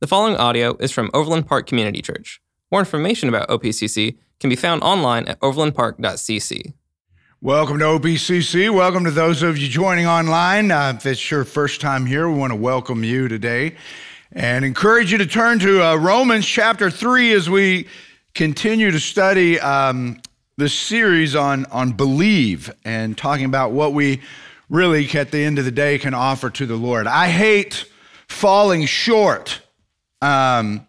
[0.00, 2.40] The following audio is from Overland Park Community Church.
[2.70, 6.72] More information about OPCC can be found online at overlandpark.cc.
[7.40, 8.72] Welcome to OPCC.
[8.72, 10.70] Welcome to those of you joining online.
[10.70, 13.74] Uh, if it's your first time here, we want to welcome you today
[14.30, 17.88] and encourage you to turn to uh, Romans chapter 3 as we
[18.34, 20.20] continue to study um,
[20.56, 24.20] this series on, on believe and talking about what we
[24.70, 27.08] really, at the end of the day, can offer to the Lord.
[27.08, 27.84] I hate
[28.28, 29.60] falling short.
[30.20, 30.86] Um,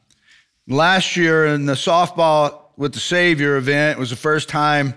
[0.67, 4.93] last year in the softball with the Savior event, it was the first time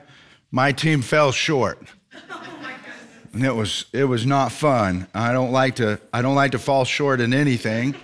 [0.50, 1.82] my team fell short.
[3.32, 5.06] and it was it was not fun.
[5.14, 7.94] I don't like to I don't like to fall short in anything.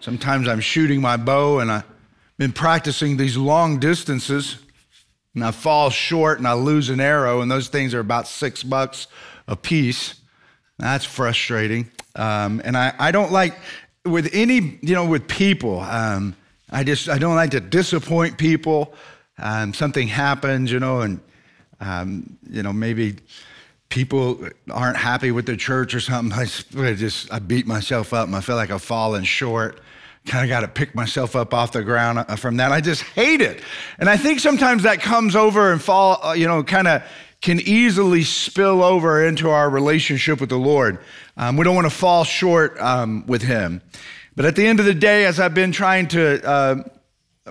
[0.00, 1.84] Sometimes I'm shooting my bow and I've
[2.38, 4.58] been practicing these long distances
[5.36, 8.62] and I fall short and I lose an arrow, and those things are about six
[8.62, 9.06] bucks
[9.46, 10.14] a piece.
[10.78, 11.90] That's frustrating.
[12.16, 13.54] Um, and I, I don't like,
[14.06, 16.34] with any, you know, with people, um,
[16.70, 18.94] I just, I don't like to disappoint people.
[19.38, 21.20] Um, something happens, you know, and,
[21.80, 23.16] um, you know, maybe
[23.88, 26.36] people aren't happy with the church or something.
[26.78, 29.80] I just, I beat myself up and I feel like I've fallen short
[30.26, 32.72] kind of got to pick myself up off the ground uh, from that.
[32.72, 33.62] I just hate it.
[33.98, 37.02] And I think sometimes that comes over and fall, uh, you know, kind of
[37.40, 40.98] can easily spill over into our relationship with the Lord.
[41.36, 43.82] Um, we don't want to fall short um, with Him.
[44.34, 46.82] But at the end of the day, as I've been trying to uh,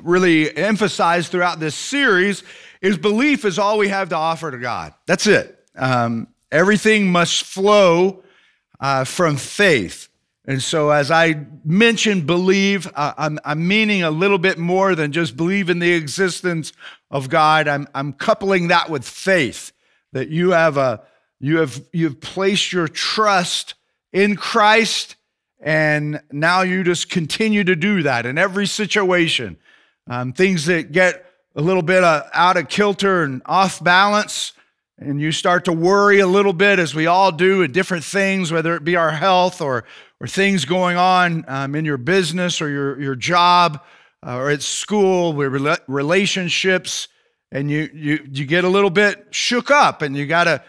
[0.01, 2.43] really emphasize throughout this series,
[2.81, 4.93] is belief is all we have to offer to God.
[5.07, 5.63] That's it.
[5.75, 8.23] Um, everything must flow
[8.79, 10.09] uh, from faith.
[10.47, 15.11] And so, as I mentioned, believe, uh, I'm, I'm, meaning a little bit more than
[15.11, 16.71] just believe in the existence
[17.09, 17.67] of God.
[17.67, 19.71] I'm, I'm coupling that with faith
[20.15, 21.01] that you have a
[21.41, 23.73] you have you've placed your trust
[24.13, 25.17] in Christ,
[25.59, 29.57] and now you just continue to do that in every situation.
[30.07, 34.53] Um, things that get a little bit uh, out of kilter and off balance,
[34.97, 38.53] and you start to worry a little bit, as we all do, at different things,
[38.53, 39.83] whether it be our health or
[40.21, 43.83] or things going on um, in your business or your, your job
[44.25, 47.09] uh, or at school with relationships
[47.55, 50.61] and you, you, you get a little bit shook up and you got to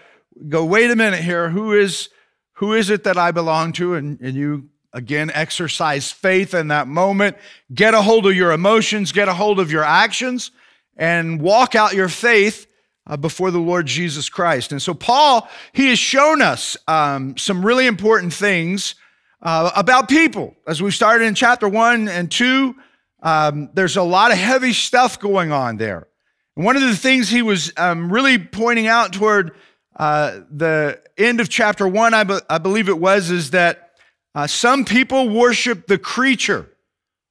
[0.49, 2.09] go wait a minute here who is
[2.55, 6.87] who is it that i belong to and, and you again exercise faith in that
[6.87, 7.37] moment
[7.75, 10.53] get a hold of your emotions get a hold of your actions
[10.97, 12.67] and walk out your faith
[13.09, 17.67] uh, before the lord jesus christ and so paul he has shown us um, some
[17.67, 18.95] really important things
[19.43, 20.57] uh, about people.
[20.67, 22.75] As we started in chapter one and two,
[23.23, 26.09] um, there's a lot of heavy stuff going on there.
[26.57, 29.53] One of the things he was um, really pointing out toward
[29.95, 33.91] uh, the end of chapter one, I, be- I believe it was, is that
[34.35, 36.71] uh, some people worship the creature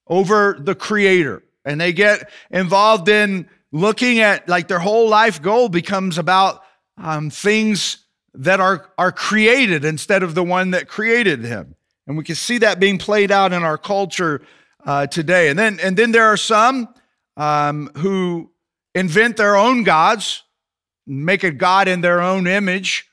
[0.06, 1.44] over the creator.
[1.66, 6.62] And they get involved in looking at like their whole life goal becomes about
[7.00, 11.74] um, things that are, are created instead of the one that created him.
[12.06, 14.44] And we can see that being played out in our culture
[14.86, 15.50] uh, today.
[15.50, 16.94] And then, and then there are some
[17.36, 18.52] um, who
[18.96, 20.44] invent their own gods,
[21.06, 23.08] make a God in their own image,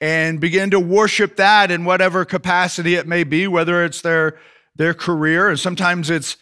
[0.00, 4.38] and begin to worship that in whatever capacity it may be, whether it's their,
[4.76, 6.36] their career, and sometimes it's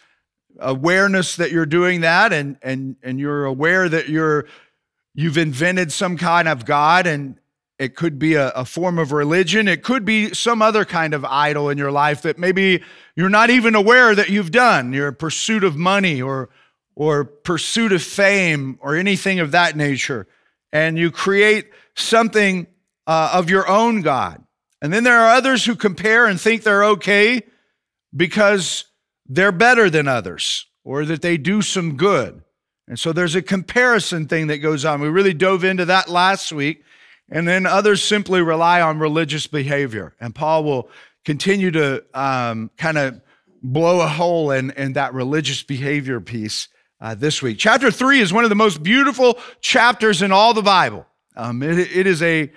[0.59, 4.45] awareness that you're doing that and, and, and you're aware that you're,
[5.13, 7.37] you've invented some kind of God and,
[7.77, 9.67] it could be a, a, form of religion.
[9.67, 12.81] It could be some other kind of idol in your life that maybe
[13.17, 14.93] you're not even aware that you've done.
[14.93, 16.49] Your pursuit of money or,
[16.95, 20.27] or pursuit of fame or anything of that nature.
[20.71, 22.67] And you create something
[23.07, 24.43] uh, of your own God.
[24.81, 27.43] And then there are others who compare and think they're okay
[28.15, 28.85] because
[29.27, 32.41] they're better than others or that they do some good.
[32.87, 35.01] And so there's a comparison thing that goes on.
[35.01, 36.83] We really dove into that last week.
[37.29, 40.15] And then others simply rely on religious behavior.
[40.19, 40.89] And Paul will
[41.23, 43.19] continue to um, kind of
[43.63, 46.67] blow a hole in, in that religious behavior piece
[47.01, 47.57] uh, this week.
[47.57, 51.05] Chapter three is one of the most beautiful chapters in all the Bible.
[51.35, 52.51] Um, it, it is a,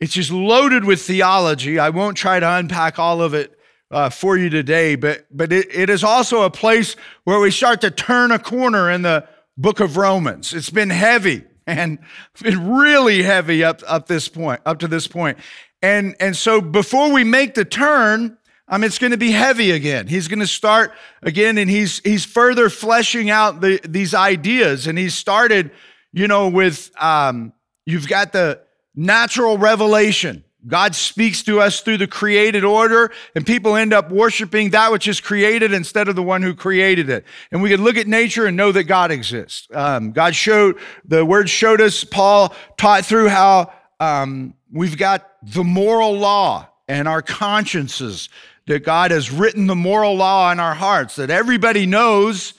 [0.00, 1.78] it's just loaded with theology.
[1.78, 3.58] I won't try to unpack all of it
[3.90, 7.80] uh, for you today, but but it, it is also a place where we start
[7.82, 10.52] to turn a corner in the book of Romans.
[10.52, 11.98] It's been heavy and
[12.40, 15.38] been really heavy up, up this point, up to this point.
[15.82, 20.06] And, and so before we make the turn, um, it's going to be heavy again.
[20.06, 20.92] He's going to start
[21.22, 24.86] again, and he's he's further fleshing out the, these ideas.
[24.86, 25.70] And he started,
[26.12, 27.52] you know, with um,
[27.84, 28.60] you've got the
[28.94, 34.70] natural revelation God speaks to us through the created order, and people end up worshiping
[34.70, 37.24] that which is created instead of the one who created it.
[37.52, 39.68] And we can look at nature and know that God exists.
[39.72, 45.62] Um, God showed, the word showed us, Paul taught through how um, we've got the
[45.62, 48.28] moral law and our consciences,
[48.66, 52.54] that God has written the moral law in our hearts, that everybody knows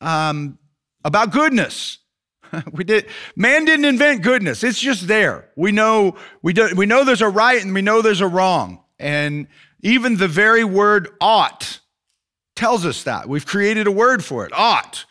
[0.00, 0.58] um,
[1.04, 1.98] about goodness
[2.72, 3.06] we did
[3.36, 4.62] man didn't invent goodness.
[4.62, 5.48] It's just there.
[5.56, 8.82] We know we do, we know there's a right and we know there's a wrong.
[8.98, 9.46] And
[9.80, 11.80] even the very word ought
[12.54, 13.28] tells us that.
[13.28, 15.04] We've created a word for it, ought.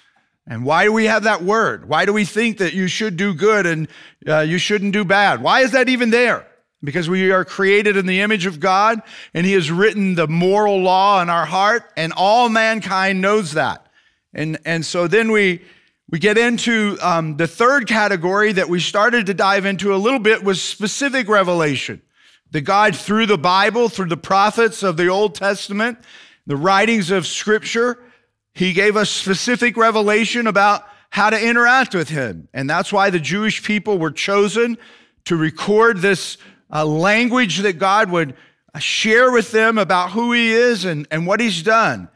[0.48, 1.88] And why do we have that word?
[1.88, 3.88] Why do we think that you should do good and
[4.27, 5.42] uh, you shouldn't do bad?
[5.42, 6.48] Why is that even there?
[6.83, 9.01] Because we are created in the image of God
[9.33, 13.88] and He has written the moral law in our heart, and all mankind knows that.
[14.33, 15.62] And, and so then we,
[16.10, 20.19] we get into um, the third category that we started to dive into a little
[20.19, 22.01] bit was specific revelation.
[22.51, 26.00] The God through the Bible, through the prophets of the Old Testament,
[26.48, 27.98] the writings of Scripture,
[28.54, 32.50] He gave us specific revelation about how to interact with Him.
[32.54, 34.77] And that's why the Jewish people were chosen
[35.25, 36.38] to record this
[36.71, 38.35] uh, language that God would
[38.79, 42.09] share with them about who He is and, and what He's done.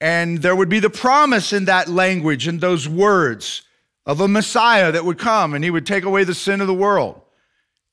[0.00, 3.62] And there would be the promise in that language and those words
[4.04, 6.74] of a Messiah that would come and he would take away the sin of the
[6.74, 7.20] world.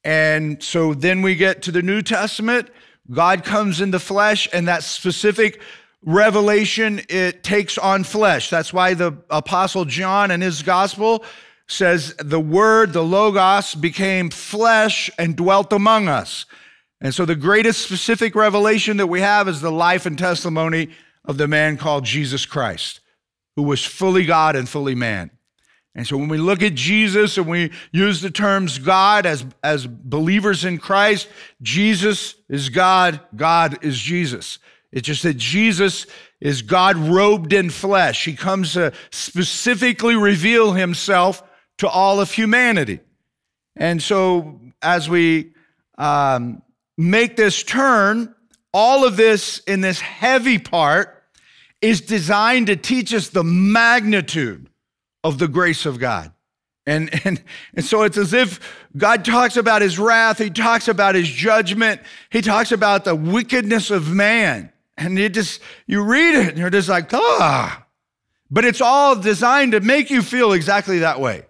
[0.04, 2.69] And so then we get to the New Testament.
[3.09, 5.62] God comes in the flesh, and that specific
[6.06, 8.50] revelation, it takes on flesh.
[8.50, 11.24] That's why the Apostle John in his gospel
[11.68, 16.45] says, The Word, the Logos, became flesh and dwelt among us.
[17.01, 20.89] And so the greatest specific revelation that we have is the life and testimony
[21.25, 23.01] of the man called Jesus Christ,
[23.56, 25.31] who was fully God and fully man.
[25.95, 29.86] And so when we look at Jesus and we use the terms God as, as
[29.86, 31.27] believers in Christ,
[31.62, 34.57] Jesus is God, God is Jesus.
[34.92, 36.07] It's just that Jesus
[36.42, 38.25] is God robed in flesh.
[38.25, 41.44] He comes to specifically reveal himself
[41.78, 43.00] to all of humanity.
[43.75, 45.54] And so as we
[45.98, 46.62] um,
[46.98, 48.34] make this turn,
[48.74, 51.24] all of this in this heavy part
[51.81, 54.70] is designed to teach us the magnitude
[55.24, 56.31] of the grace of God.
[56.86, 57.42] And, and,
[57.74, 58.60] and so it's as if
[58.96, 63.90] God talks about his wrath, he talks about his judgment, he talks about the wickedness
[63.90, 64.72] of man.
[64.98, 67.86] And you just, you read it and you're just like, ah.
[68.52, 71.46] But it's all designed to make you feel exactly that way.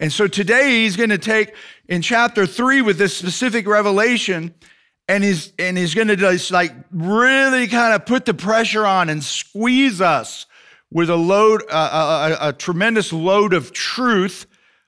[0.00, 1.54] And so today he's going to take
[1.88, 4.54] in chapter three with this specific revelation
[5.08, 9.08] and he's and he's going to just like really kind of put the pressure on
[9.08, 10.46] and squeeze us
[10.90, 14.46] with a load uh, a, a, tremendous load of truth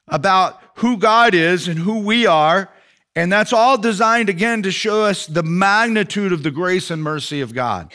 [0.09, 2.71] about who God is and who we are
[3.17, 7.41] and that's all designed again to show us the magnitude of the grace and mercy
[7.41, 7.93] of God.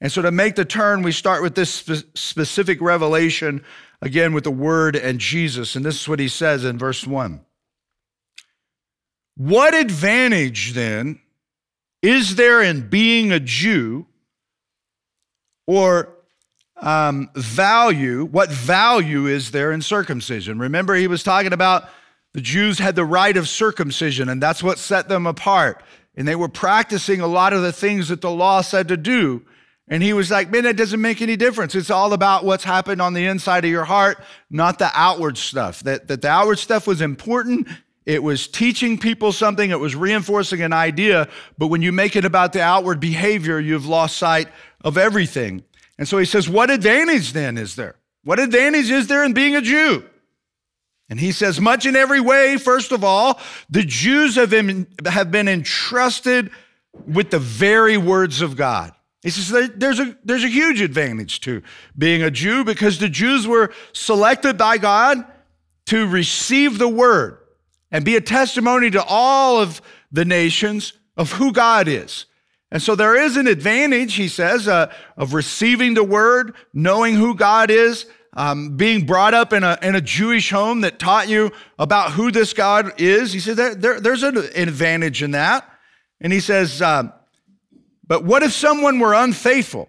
[0.00, 3.64] And so to make the turn we start with this spe- specific revelation
[4.00, 7.40] again with the word and Jesus and this is what he says in verse 1.
[9.36, 11.20] What advantage then
[12.02, 14.06] is there in being a Jew
[15.66, 16.08] or
[16.76, 18.24] um, value?
[18.24, 20.58] What value is there in circumcision?
[20.58, 21.88] Remember, he was talking about
[22.34, 25.82] the Jews had the rite of circumcision, and that's what set them apart.
[26.14, 29.44] And they were practicing a lot of the things that the law said to do.
[29.90, 31.74] And he was like, man, that doesn't make any difference.
[31.74, 35.80] It's all about what's happened on the inside of your heart, not the outward stuff.
[35.80, 37.68] That, that the outward stuff was important
[38.08, 41.28] it was teaching people something, it was reinforcing an idea,
[41.58, 44.48] but when you make it about the outward behavior, you've lost sight
[44.82, 45.62] of everything.
[45.98, 47.96] And so he says, What advantage then is there?
[48.24, 50.04] What advantage is there in being a Jew?
[51.10, 55.30] And he says, Much in every way, first of all, the Jews have been, have
[55.30, 56.50] been entrusted
[57.06, 58.94] with the very words of God.
[59.22, 61.62] He says there's a, there's a huge advantage to
[61.96, 65.24] being a Jew because the Jews were selected by God
[65.86, 67.38] to receive the word
[67.90, 69.82] and be a testimony to all of
[70.12, 72.26] the nations of who God is.
[72.70, 77.34] And so there is an advantage, he says, uh, of receiving the word, knowing who
[77.34, 78.06] God is,
[78.36, 82.30] um, being brought up in a, in a Jewish home that taught you about who
[82.30, 83.32] this God is.
[83.32, 85.68] He says there, there, there's an advantage in that.
[86.20, 87.10] And he says, uh,
[88.08, 89.88] but what if someone were unfaithful?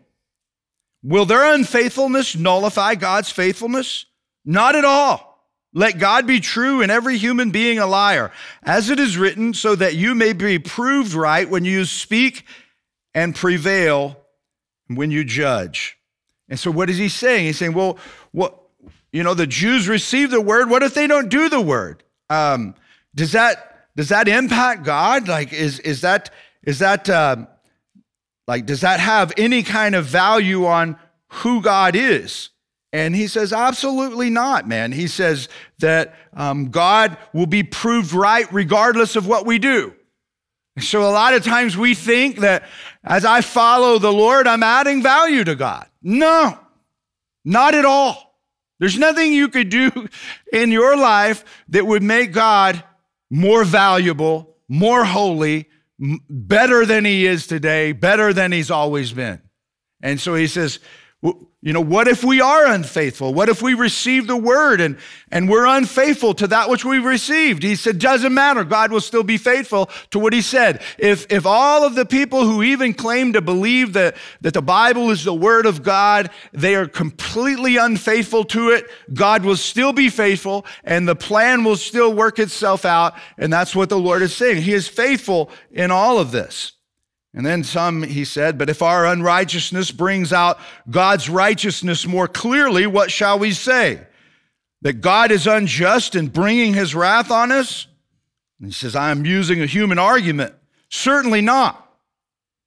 [1.01, 4.05] Will their unfaithfulness nullify God's faithfulness?
[4.45, 5.29] Not at all.
[5.73, 8.31] Let God be true and every human being a liar,
[8.63, 12.45] as it is written, so that you may be proved right when you speak
[13.13, 14.17] and prevail
[14.87, 15.97] when you judge.
[16.49, 17.45] And so, what is he saying?
[17.45, 17.99] He's saying, well,
[18.31, 18.59] what,
[19.11, 20.69] you know, the Jews receive the word.
[20.69, 22.03] What if they don't do the word?
[22.31, 22.73] Um,
[23.13, 25.27] does that does that impact God?
[25.27, 26.29] Like, is, is that,
[26.63, 27.47] is that, uh,
[28.49, 32.49] like, does that have any kind of value on who God is?
[32.91, 34.91] And he says, absolutely not, man.
[34.91, 39.93] He says that um, God will be proved right regardless of what we do.
[40.79, 42.63] So a lot of times we think that
[43.03, 45.85] as I follow the Lord, I'm adding value to God.
[46.01, 46.57] No,
[47.45, 48.35] not at all.
[48.79, 49.91] There's nothing you could do
[50.51, 52.83] in your life that would make God
[53.29, 59.41] more valuable, more holy, better than he is today, better than he's always been.
[60.01, 60.79] And so he says,
[61.61, 63.33] you know, what if we are unfaithful?
[63.33, 64.97] What if we receive the word and,
[65.29, 67.63] and we're unfaithful to that which we've received?
[67.63, 68.63] He said, doesn't matter.
[68.63, 70.81] God will still be faithful to what he said.
[70.97, 75.09] If, if all of the people who even claim to believe that, that the Bible
[75.09, 80.09] is the word of God, they are completely unfaithful to it, God will still be
[80.09, 83.15] faithful and the plan will still work itself out.
[83.37, 84.61] And that's what the Lord is saying.
[84.61, 86.71] He is faithful in all of this.
[87.33, 90.59] And then some, he said, but if our unrighteousness brings out
[90.89, 94.01] God's righteousness more clearly, what shall we say?
[94.81, 97.85] That God is unjust in bringing his wrath on us?
[98.59, 100.55] And he says, I am using a human argument.
[100.89, 101.85] Certainly not.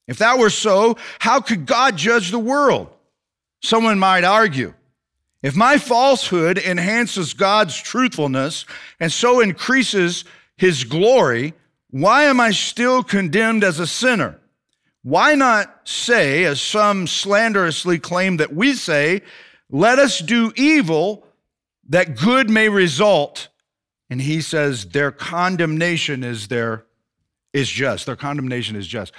[0.06, 2.88] If that were so, how could God judge the world?
[3.62, 4.74] Someone might argue.
[5.42, 8.64] If my falsehood enhances God's truthfulness
[9.00, 10.24] and so increases
[10.56, 11.54] his glory,
[11.90, 14.38] why am I still condemned as a sinner?
[15.02, 19.22] Why not say, as some slanderously claim that we say,
[19.68, 21.26] let us do evil
[21.88, 23.48] that good may result?
[24.10, 26.84] And he says their condemnation is their
[27.52, 28.06] is just.
[28.06, 29.12] Their condemnation is just.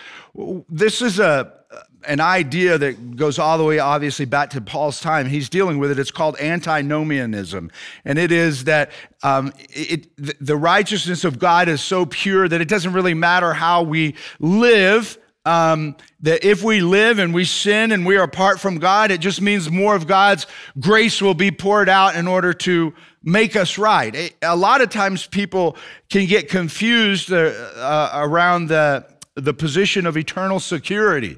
[0.70, 1.54] This is a
[2.06, 5.28] an idea that goes all the way obviously back to Paul's time.
[5.28, 6.00] He's dealing with it.
[6.00, 7.72] It's called antinomianism.
[8.04, 8.92] And it is that
[9.24, 10.08] um, it,
[10.46, 15.18] the righteousness of God is so pure that it doesn't really matter how we live
[15.46, 19.20] um, that if we live and we sin and we are apart from God, it
[19.20, 20.48] just means more of God's
[20.80, 24.34] grace will be poured out in order to make us right.
[24.42, 25.76] A lot of times people
[26.10, 31.38] can get confused uh, uh, around the, the position of eternal security,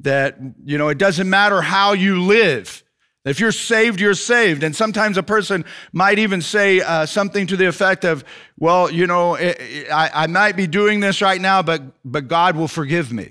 [0.00, 2.82] that, you know, it doesn't matter how you live.
[3.24, 4.64] If you're saved, you're saved.
[4.64, 8.24] And sometimes a person might even say uh, something to the effect of,
[8.58, 12.26] well, you know, it, it, I, I might be doing this right now, but, but
[12.26, 13.30] God will forgive me.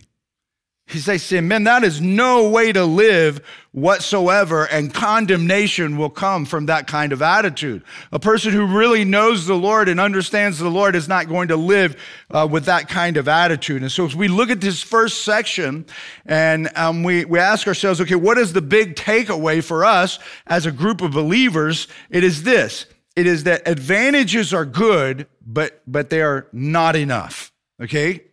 [0.92, 6.66] He's saying, man, that is no way to live whatsoever, and condemnation will come from
[6.66, 7.84] that kind of attitude.
[8.12, 11.56] A person who really knows the Lord and understands the Lord is not going to
[11.56, 11.96] live
[12.30, 13.82] uh, with that kind of attitude.
[13.82, 15.86] And so, as we look at this first section
[16.26, 20.66] and um, we, we ask ourselves, okay, what is the big takeaway for us as
[20.66, 21.88] a group of believers?
[22.10, 27.52] It is this it is that advantages are good, but, but they are not enough.
[27.82, 28.24] Okay?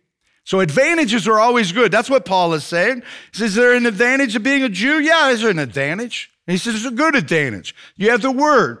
[0.49, 1.91] So advantages are always good.
[1.91, 3.03] That's what Paul is saying.
[3.31, 4.99] He says, Is there an advantage of being a Jew?
[4.99, 6.31] Yeah, there's an advantage.
[6.47, 7.75] And he says, It's a good advantage.
[7.97, 8.79] You have the word.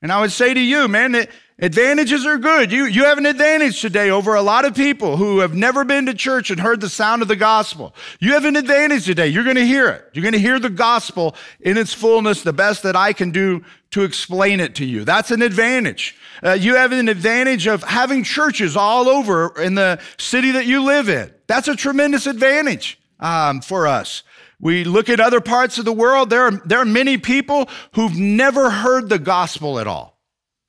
[0.00, 1.26] And I would say to you, man,
[1.62, 2.72] advantages are good.
[2.72, 6.06] You, you have an advantage today over a lot of people who have never been
[6.06, 7.94] to church and heard the sound of the gospel.
[8.18, 9.28] You have an advantage today.
[9.28, 10.10] You're going to hear it.
[10.12, 13.64] You're going to hear the gospel in its fullness, the best that I can do
[13.92, 15.04] to explain it to you.
[15.04, 16.16] That's an advantage.
[16.42, 20.82] Uh, you have an advantage of having churches all over in the city that you
[20.82, 21.32] live in.
[21.46, 24.24] That's a tremendous advantage um, for us.
[24.58, 28.16] We look at other parts of the world, there are, there are many people who've
[28.16, 30.12] never heard the gospel at all.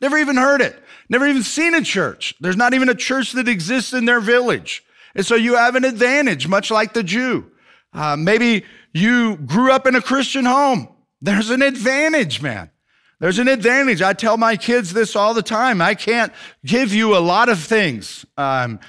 [0.01, 0.82] Never even heard it.
[1.09, 2.33] Never even seen a church.
[2.39, 4.83] There's not even a church that exists in their village.
[5.15, 7.51] And so you have an advantage, much like the Jew.
[7.93, 10.87] Uh, maybe you grew up in a Christian home.
[11.21, 12.69] There's an advantage, man.
[13.19, 14.01] There's an advantage.
[14.01, 15.81] I tell my kids this all the time.
[15.81, 16.33] I can't
[16.65, 18.79] give you a lot of things um,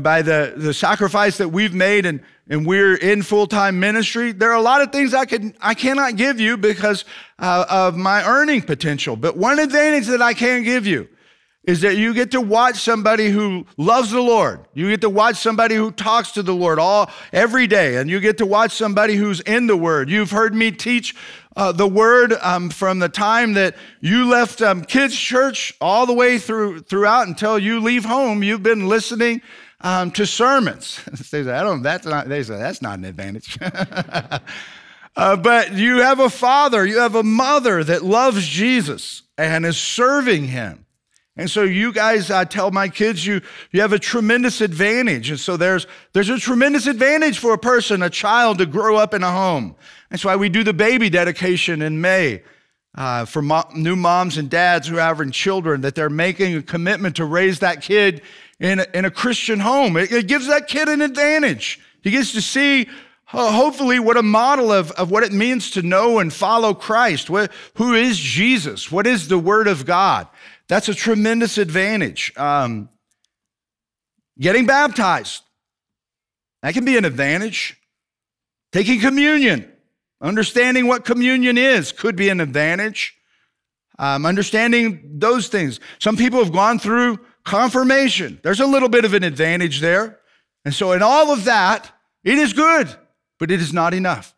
[0.00, 4.32] by the, the sacrifice that we've made and, and we're in full-time ministry.
[4.32, 7.04] There are a lot of things I, can, I cannot give you because
[7.38, 9.14] uh, of my earning potential.
[9.14, 11.08] But one advantage that I can give you
[11.68, 14.60] is that you get to watch somebody who loves the Lord.
[14.72, 18.20] You get to watch somebody who talks to the Lord all every day, and you
[18.20, 20.08] get to watch somebody who's in the Word.
[20.08, 21.14] You've heard me teach
[21.56, 26.14] uh, the Word um, from the time that you left um, kids' church all the
[26.14, 28.42] way through throughout until you leave home.
[28.42, 29.42] You've been listening
[29.82, 31.04] um, to sermons.
[31.30, 32.30] they say, "I don't." That's not.
[32.30, 33.58] They say that's not an advantage.
[35.16, 39.76] uh, but you have a father, you have a mother that loves Jesus and is
[39.76, 40.86] serving Him.
[41.38, 43.40] And so you guys, I tell my kids, you,
[43.70, 45.30] you have a tremendous advantage.
[45.30, 49.14] And so there's, there's a tremendous advantage for a person, a child to grow up
[49.14, 49.76] in a home.
[50.10, 52.42] That's why we do the baby dedication in May
[52.96, 56.62] uh, for mo- new moms and dads who are having children, that they're making a
[56.62, 58.20] commitment to raise that kid
[58.58, 59.96] in a, in a Christian home.
[59.96, 61.78] It, it gives that kid an advantage.
[62.02, 62.88] He gets to see
[63.32, 67.30] uh, hopefully what a model of, of what it means to know and follow Christ.
[67.30, 68.90] What, who is Jesus?
[68.90, 70.26] What is the Word of God?
[70.68, 72.32] That's a tremendous advantage.
[72.36, 72.90] Um,
[74.38, 75.42] getting baptized,
[76.62, 77.76] that can be an advantage.
[78.72, 79.70] Taking communion,
[80.20, 83.14] understanding what communion is, could be an advantage.
[83.98, 85.80] Um, understanding those things.
[85.98, 88.38] Some people have gone through confirmation.
[88.42, 90.20] There's a little bit of an advantage there.
[90.64, 91.90] And so, in all of that,
[92.22, 92.94] it is good,
[93.38, 94.34] but it is not enough.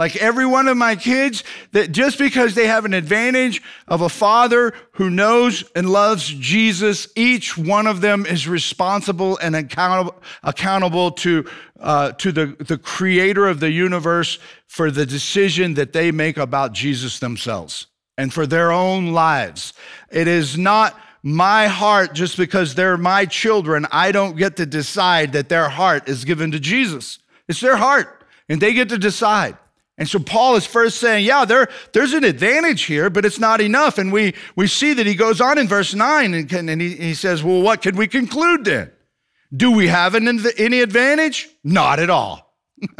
[0.00, 4.08] Like every one of my kids, that just because they have an advantage of a
[4.08, 11.10] father who knows and loves Jesus, each one of them is responsible and accountable, accountable
[11.10, 11.44] to,
[11.80, 16.72] uh, to the, the creator of the universe for the decision that they make about
[16.72, 19.74] Jesus themselves and for their own lives.
[20.10, 23.86] It is not my heart just because they're my children.
[23.92, 27.18] I don't get to decide that their heart is given to Jesus.
[27.48, 29.58] It's their heart, and they get to decide.
[30.00, 33.60] And so Paul is first saying, yeah, there, there's an advantage here, but it's not
[33.60, 33.98] enough.
[33.98, 37.14] And we, we see that he goes on in verse 9 and, and he, he
[37.14, 38.90] says, well, what could we conclude then?
[39.54, 41.50] Do we have an, any advantage?
[41.62, 42.56] Not at all.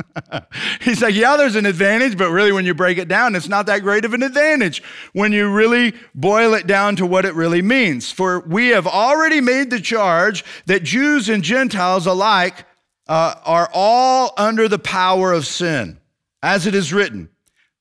[0.83, 3.64] He's like, yeah, there's an advantage, but really, when you break it down, it's not
[3.64, 4.83] that great of an advantage
[5.14, 8.12] when you really boil it down to what it really means.
[8.12, 12.66] For we have already made the charge that Jews and Gentiles alike
[13.09, 16.00] uh, are all under the power of sin
[16.42, 17.28] as it is written,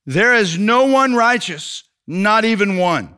[0.06, 3.16] there is no one righteous, not even one.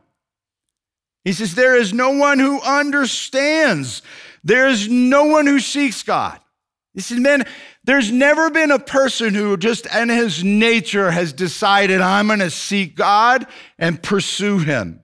[1.24, 4.02] He says, There is no one who understands.
[4.44, 6.38] There is no one who seeks God.
[6.94, 7.44] He says, Man,
[7.84, 12.50] there's never been a person who just in his nature has decided, I'm going to
[12.50, 13.46] seek God
[13.78, 15.02] and pursue him.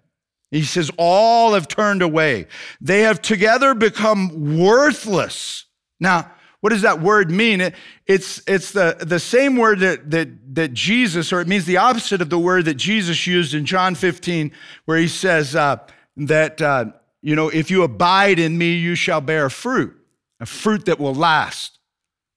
[0.50, 2.47] He says, All have turned away.
[2.80, 5.66] They have together become worthless.
[6.00, 6.30] Now,
[6.61, 7.61] what does that word mean?
[7.61, 7.75] It,
[8.07, 12.21] it's it's the, the same word that, that, that Jesus, or it means the opposite
[12.21, 14.50] of the word that Jesus used in John 15,
[14.85, 15.79] where he says uh,
[16.17, 16.87] that, uh,
[17.23, 19.97] you know, if you abide in me, you shall bear fruit,
[20.40, 21.79] a fruit that will last,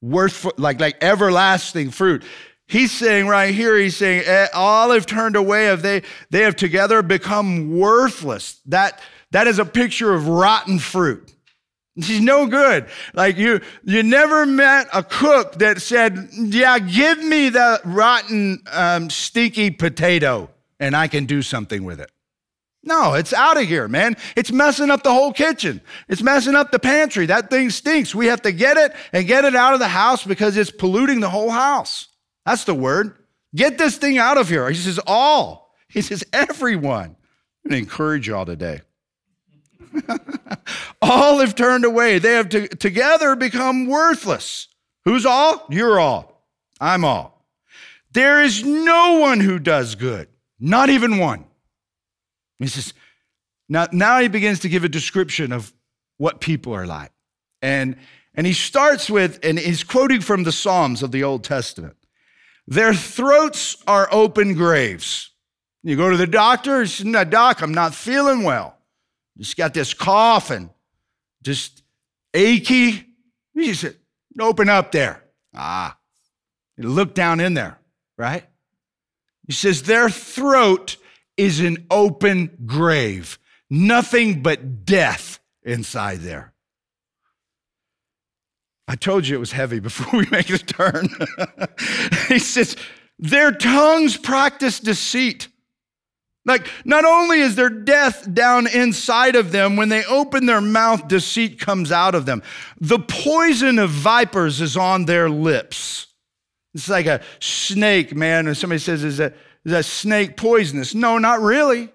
[0.01, 2.23] worth, like, like everlasting fruit.
[2.67, 6.55] He's saying right here, he's saying, eh, all have turned away, have they, they have
[6.55, 8.61] together become worthless.
[8.67, 11.30] That, that is a picture of rotten fruit.
[11.99, 12.87] She's no good.
[13.13, 19.09] Like you, you never met a cook that said, "Yeah, give me the rotten, um,
[19.09, 20.49] stinky potato,
[20.79, 22.09] and I can do something with it."
[22.83, 24.15] No, it's out of here, man.
[24.35, 25.81] It's messing up the whole kitchen.
[26.07, 27.27] It's messing up the pantry.
[27.27, 28.15] That thing stinks.
[28.15, 31.19] We have to get it and get it out of the house because it's polluting
[31.19, 32.07] the whole house.
[32.45, 33.17] That's the word.
[33.53, 34.67] Get this thing out of here.
[34.69, 35.75] He says, all.
[35.89, 37.15] He says, everyone.
[37.63, 38.81] I'm going to encourage y'all today.
[41.01, 42.19] all have turned away.
[42.19, 44.67] They have to, together become worthless.
[45.05, 45.65] Who's all?
[45.69, 46.45] You're all.
[46.79, 47.45] I'm all.
[48.13, 50.27] There is no one who does good,
[50.59, 51.45] not even one.
[52.59, 52.93] He says,
[53.69, 55.73] now, now he begins to give a description of
[56.17, 57.11] what people are like.
[57.61, 57.95] And,
[58.35, 61.95] and he starts with, and he's quoting from the Psalms of the Old Testament.
[62.67, 65.31] Their throats are open graves.
[65.83, 68.77] You go to the doctor, says, no, Doc, I'm not feeling well.
[69.37, 70.69] Just got this cough and
[71.41, 71.83] just
[72.33, 73.05] achy.
[73.53, 73.97] He said,
[74.39, 75.23] open up there.
[75.55, 75.97] Ah,
[76.77, 77.79] look down in there,
[78.17, 78.45] right?
[79.47, 80.97] He says, their throat
[81.37, 83.39] is an open grave,
[83.69, 86.53] nothing but death inside there.
[88.87, 91.09] I told you it was heavy before we make the turn.
[92.27, 92.75] he says,
[93.17, 95.47] their tongues practice deceit.
[96.43, 101.07] Like, not only is there death down inside of them, when they open their mouth,
[101.07, 102.41] deceit comes out of them.
[102.79, 106.07] The poison of vipers is on their lips.
[106.73, 108.45] It's like a snake, man.
[108.45, 109.33] When somebody says, is that,
[109.65, 110.95] is that snake poisonous?
[110.95, 111.89] No, not really.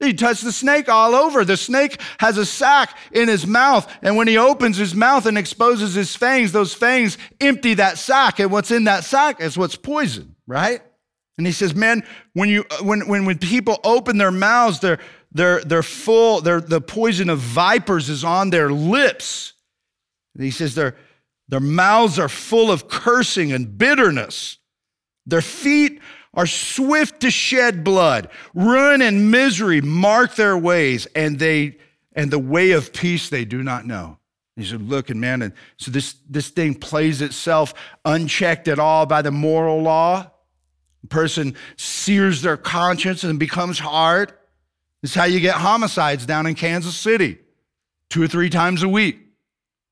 [0.00, 1.44] You touch the snake all over.
[1.44, 5.36] The snake has a sac in his mouth, and when he opens his mouth and
[5.36, 9.74] exposes his fangs, those fangs empty that sac, and what's in that sac is what's
[9.74, 10.82] poison, right?
[11.38, 12.02] And he says, man,
[12.34, 14.98] when, you, uh, when, when, when people open their mouths, they're,
[15.32, 19.54] they're, they're full, they're, the poison of vipers is on their lips.
[20.34, 20.96] And he says, their,
[21.48, 24.58] their mouths are full of cursing and bitterness.
[25.26, 26.00] Their feet
[26.34, 28.28] are swift to shed blood.
[28.52, 31.78] Ruin and misery mark their ways, and they
[32.14, 34.18] and the way of peace they do not know.
[34.56, 37.74] He said, look, and man, and so this, this thing plays itself
[38.04, 40.32] unchecked at all by the moral law
[41.08, 44.32] person sears their conscience and becomes hard.
[45.02, 47.38] It's how you get homicides down in Kansas City
[48.10, 49.18] two or three times a week.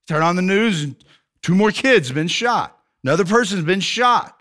[0.08, 0.96] Turn on the news, and
[1.42, 2.76] two more kids have been shot.
[3.02, 4.40] Another person's been shot.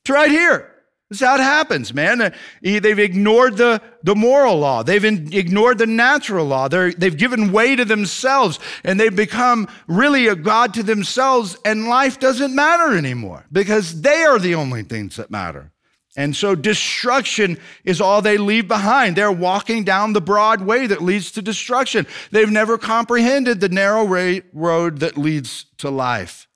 [0.00, 0.72] It's right here.
[1.08, 2.34] This is how it happens, man.
[2.62, 4.82] They've ignored the, the moral law.
[4.82, 6.66] They've ignored the natural law.
[6.66, 11.88] they they've given way to themselves and they've become really a God to themselves, and
[11.88, 15.70] life doesn't matter anymore because they are the only things that matter.
[16.16, 19.14] And so destruction is all they leave behind.
[19.14, 22.06] They're walking down the broad way that leads to destruction.
[22.30, 24.04] They've never comprehended the narrow
[24.52, 26.48] road that leads to life.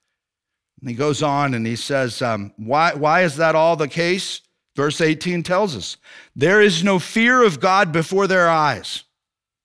[0.80, 4.40] And he goes on and he says, um, why, why is that all the case?
[4.76, 5.98] Verse 18 tells us
[6.34, 9.04] there is no fear of God before their eyes.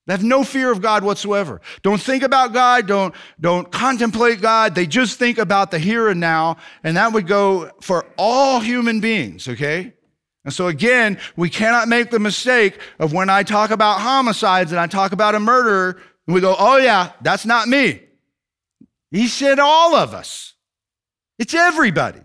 [0.06, 1.62] They have no fear of God whatsoever.
[1.82, 2.88] Don't think about God.
[2.88, 4.76] Don't, don't contemplate God.
[4.76, 6.58] They just think about the here and now.
[6.84, 9.94] And that would go for all human beings, okay?
[10.44, 14.80] And so again, we cannot make the mistake of when I talk about homicides and
[14.80, 18.02] I talk about a murderer, and we go, oh yeah, that's not me.
[19.10, 20.54] He said all of us.
[21.40, 22.22] It's everybody.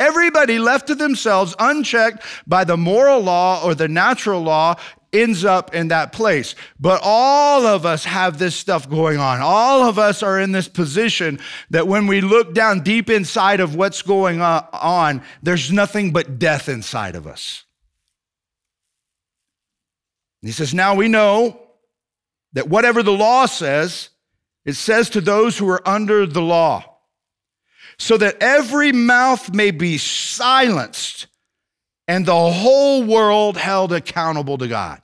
[0.00, 4.76] Everybody left to themselves, unchecked by the moral law or the natural law,
[5.12, 6.54] ends up in that place.
[6.80, 9.40] But all of us have this stuff going on.
[9.40, 11.38] All of us are in this position
[11.70, 16.68] that when we look down deep inside of what's going on, there's nothing but death
[16.68, 17.64] inside of us.
[20.40, 21.60] He says, Now we know
[22.52, 24.10] that whatever the law says,
[24.64, 26.84] it says to those who are under the law
[27.98, 31.26] so that every mouth may be silenced
[32.12, 35.00] and the whole world held accountable to God.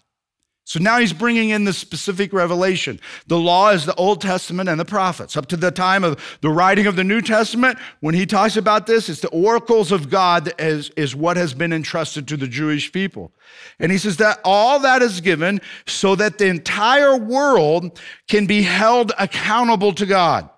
[0.65, 3.01] So now he's bringing in the specific revelation.
[3.29, 5.35] The law is the Old Testament and the prophets.
[5.35, 8.87] Up to the time of the writing of the New Testament, when he talks about
[8.87, 12.93] this, it's the oracles of God is, is what has been entrusted to the Jewish
[12.93, 13.33] people.
[13.79, 18.61] And he says that all that is given so that the entire world can be
[18.61, 20.51] held accountable to God.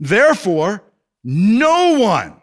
[0.00, 0.82] Therefore,
[1.22, 2.37] no one,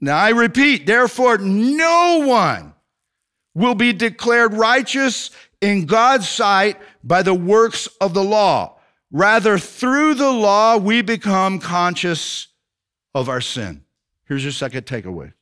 [0.00, 2.74] now I repeat, therefore, no one
[3.54, 5.30] will be declared righteous
[5.60, 8.78] in God's sight by the works of the law.
[9.10, 12.48] Rather, through the law, we become conscious
[13.14, 13.84] of our sin.
[14.26, 15.32] Here's your second takeaway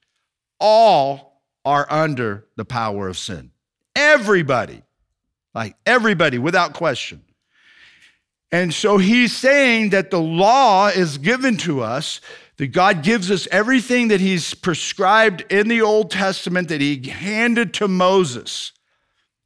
[0.60, 3.50] all are under the power of sin.
[3.96, 4.82] Everybody,
[5.54, 7.22] like everybody, without question.
[8.52, 12.20] And so he's saying that the law is given to us
[12.58, 17.74] that God gives us everything that He's prescribed in the Old Testament that He handed
[17.74, 18.72] to Moses.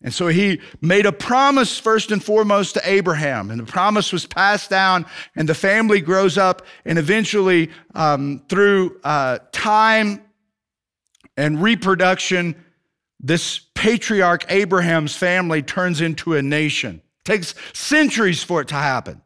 [0.03, 4.27] And so He made a promise first and foremost to Abraham, and the promise was
[4.27, 10.21] passed down, and the family grows up, and eventually, um, through uh, time
[11.37, 12.57] and reproduction,
[13.21, 17.03] this patriarch Abraham's family turns into a nation.
[17.21, 19.23] It takes centuries for it to happen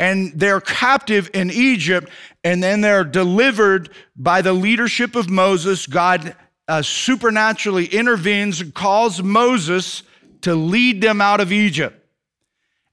[0.00, 2.08] and they're captive in Egypt,
[2.42, 5.86] and then they're delivered by the leadership of Moses.
[5.86, 6.34] God
[6.66, 10.02] uh, supernaturally intervenes and calls Moses
[10.40, 12.02] to lead them out of Egypt.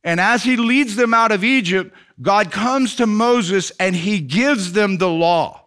[0.04, 4.74] And as he leads them out of Egypt, God comes to Moses and he gives
[4.74, 5.64] them the law.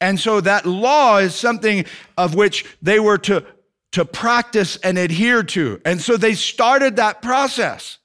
[0.00, 1.84] And so that law is something
[2.18, 3.46] of which they were to,
[3.92, 5.80] to practice and adhere to.
[5.84, 7.98] And so they started that process.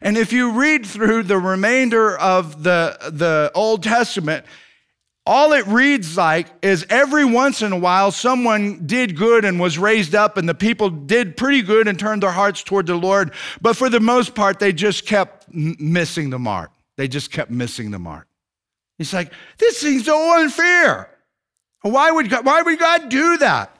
[0.00, 4.46] And if you read through the remainder of the, the Old Testament,
[5.26, 9.78] all it reads like is every once in a while someone did good and was
[9.78, 13.32] raised up, and the people did pretty good and turned their hearts toward the Lord.
[13.60, 16.70] But for the most part, they just kept missing the mark.
[16.96, 18.26] They just kept missing the mark.
[18.96, 21.10] He's like, this seems so unfair.
[21.82, 23.76] Why would God, why would God do that?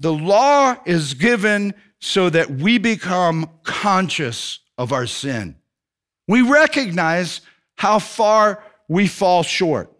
[0.00, 5.56] The law is given so that we become conscious of our sin.
[6.26, 7.40] We recognize
[7.76, 9.90] how far we fall short.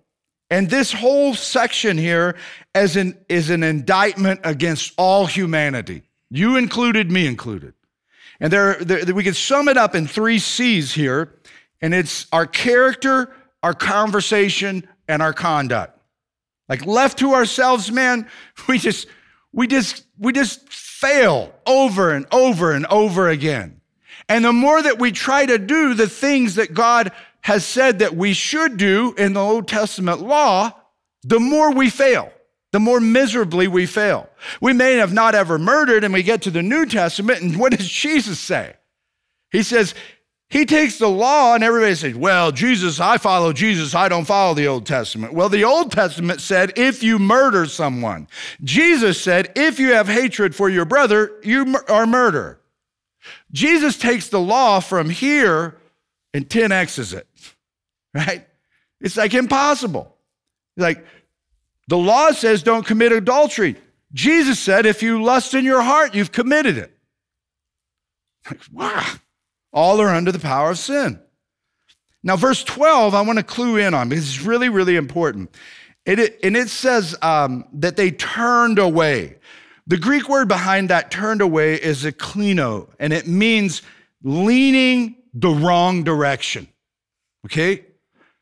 [0.51, 2.37] And this whole section here
[2.75, 7.75] is an, is an indictment against all humanity, you included, me included.
[8.41, 11.35] And there, there, we can sum it up in three C's here,
[11.81, 15.99] and it's our character, our conversation, and our conduct.
[16.69, 18.29] Like left to ourselves, man,
[18.69, 19.07] we just,
[19.53, 23.81] we just, we just fail over and over and over again.
[24.29, 28.17] And the more that we try to do the things that God has said that
[28.17, 30.73] we should do in the Old Testament law,
[31.23, 32.33] the more we fail,
[32.73, 34.29] the more miserably we fail.
[34.61, 37.77] We may have not ever murdered, and we get to the New Testament, and what
[37.77, 38.75] does Jesus say?
[39.51, 39.95] He says,
[40.55, 44.55] he takes the law, and everybody says, Well, Jesus, I follow Jesus, I don't follow
[44.55, 45.33] the Old Testament.
[45.33, 48.29] Well, the Old Testament said, If you murder someone.
[48.63, 52.61] Jesus said, If you have hatred for your brother, you are murder.
[53.55, 55.77] Jesus takes the law from here
[56.35, 57.27] and 10x's it,
[58.12, 58.47] right?
[59.01, 60.14] It's like impossible.
[60.77, 61.07] Like
[61.88, 63.77] the law says don't commit adultery.
[64.12, 66.97] Jesus said if you lust in your heart, you've committed it.
[68.51, 69.07] Like, wow.
[69.73, 71.21] All are under the power of sin.
[72.23, 75.55] Now, verse 12, I want to clue in on because it's really, really important.
[76.07, 79.38] It, and it says um, that they turned away.
[79.87, 83.83] The Greek word behind that turned away is ekklino, and it means
[84.23, 86.68] leaning the wrong direction.
[87.44, 87.85] Okay?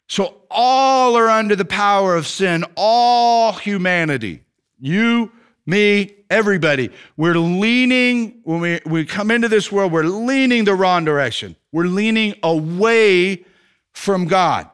[0.08, 4.44] So all are under the power of sin, all humanity.
[4.78, 5.32] You,
[5.66, 6.90] me, everybody.
[7.16, 11.56] We're leaning, when we, we come into this world, we're leaning the wrong direction.
[11.72, 13.44] We're leaning away
[13.92, 14.68] from God.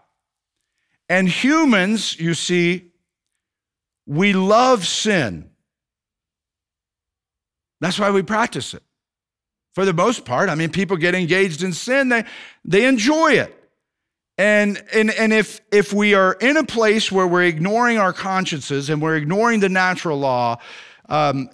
[1.09, 2.93] And humans, you see,
[4.07, 5.51] we love sin.
[7.81, 8.83] That's why we practice it.
[9.75, 12.25] For the most part, I mean, people get engaged in sin, they,
[12.65, 13.55] they enjoy it.
[14.37, 18.89] And, and, and if, if we are in a place where we're ignoring our consciences
[18.89, 20.59] and we're ignoring the natural law,
[21.09, 21.51] um,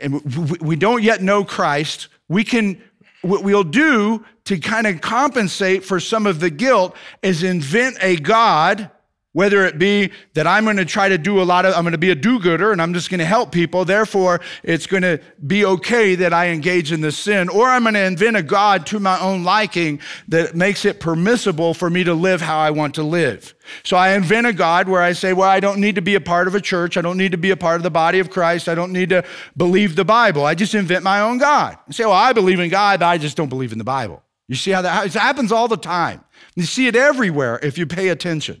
[0.00, 2.80] and we, we don't yet know Christ, we can
[3.22, 8.16] what we'll do to kind of compensate for some of the guilt is invent a
[8.16, 8.90] God,
[9.32, 11.92] whether it be that I'm going to try to do a lot of, I'm going
[11.92, 13.84] to be a do gooder and I'm just going to help people.
[13.84, 17.48] Therefore, it's going to be okay that I engage in this sin.
[17.48, 21.72] Or I'm going to invent a God to my own liking that makes it permissible
[21.72, 23.54] for me to live how I want to live.
[23.84, 26.20] So I invent a God where I say, well, I don't need to be a
[26.20, 26.96] part of a church.
[26.96, 28.68] I don't need to be a part of the body of Christ.
[28.68, 29.24] I don't need to
[29.56, 30.44] believe the Bible.
[30.44, 31.78] I just invent my own God.
[31.88, 34.22] I say, well, I believe in God, but I just don't believe in the Bible.
[34.48, 36.22] You see how that happens all the time.
[36.54, 38.60] You see it everywhere if you pay attention.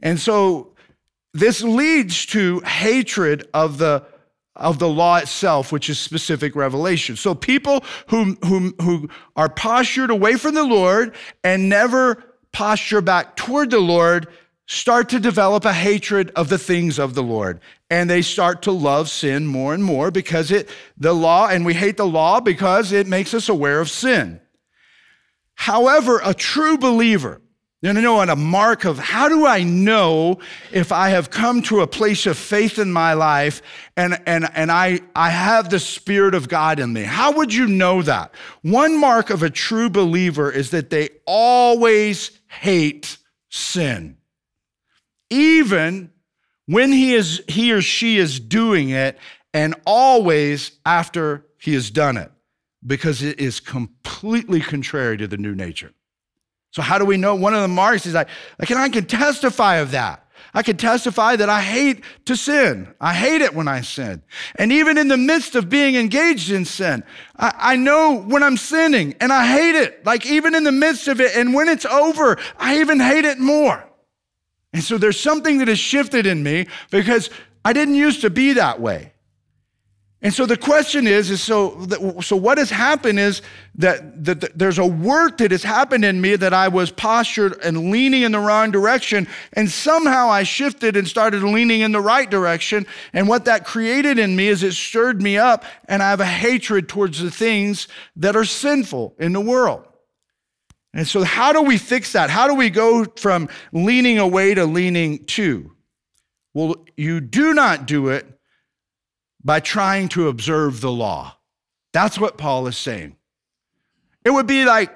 [0.00, 0.74] And so
[1.32, 4.04] this leads to hatred of the
[4.56, 7.14] of the law itself, which is specific revelation.
[7.14, 13.36] So people who, who, who are postured away from the Lord and never posture back
[13.36, 14.28] toward the Lord
[14.66, 17.60] start to develop a hatred of the things of the Lord.
[17.90, 21.74] And they start to love sin more and more because it, the law, and we
[21.74, 24.40] hate the law because it makes us aware of sin.
[25.54, 27.40] However, a true believer,
[27.94, 30.38] you know what a mark of how do I know
[30.72, 33.62] if I have come to a place of faith in my life
[33.96, 37.02] and, and, and I, I have the Spirit of God in me?
[37.02, 38.34] How would you know that?
[38.62, 43.18] One mark of a true believer is that they always hate
[43.50, 44.16] sin.
[45.30, 46.10] Even
[46.66, 49.18] when he, is, he or she is doing it,
[49.52, 52.30] and always after he has done it,
[52.84, 55.92] because it is completely contrary to the new nature.
[56.70, 57.34] So, how do we know?
[57.34, 60.26] One of the marks is like, like and I can testify of that.
[60.56, 62.88] I can testify that I hate to sin.
[62.98, 64.22] I hate it when I sin.
[64.54, 67.04] And even in the midst of being engaged in sin,
[67.36, 70.06] I, I, know when I'm sinning and I hate it.
[70.06, 73.38] Like even in the midst of it, and when it's over, I even hate it
[73.38, 73.84] more.
[74.72, 77.28] And so there's something that has shifted in me because
[77.62, 79.12] I didn't used to be that way.
[80.22, 81.86] And so the question is, is so,
[82.22, 83.42] so what has happened is
[83.74, 87.90] that, that there's a work that has happened in me that I was postured and
[87.90, 89.28] leaning in the wrong direction.
[89.52, 92.86] And somehow I shifted and started leaning in the right direction.
[93.12, 96.26] And what that created in me is it stirred me up and I have a
[96.26, 99.86] hatred towards the things that are sinful in the world.
[100.94, 102.30] And so how do we fix that?
[102.30, 105.72] How do we go from leaning away to leaning to?
[106.54, 108.35] Well, you do not do it
[109.46, 111.36] by trying to observe the law.
[111.92, 113.14] That's what Paul is saying.
[114.24, 114.92] It would be like,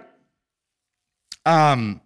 [1.46, 2.00] um,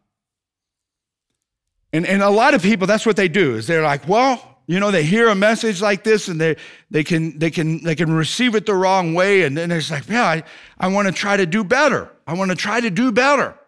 [1.91, 4.79] and, and a lot of people, that's what they do, is they're like, well, you
[4.79, 6.57] know, they hear a message like this and they,
[6.91, 9.45] they, can, they, can, they can receive it the wrong way.
[9.45, 10.43] And then it's like, yeah, I,
[10.79, 12.11] I want to try to do better.
[12.27, 13.59] I want to try to do better.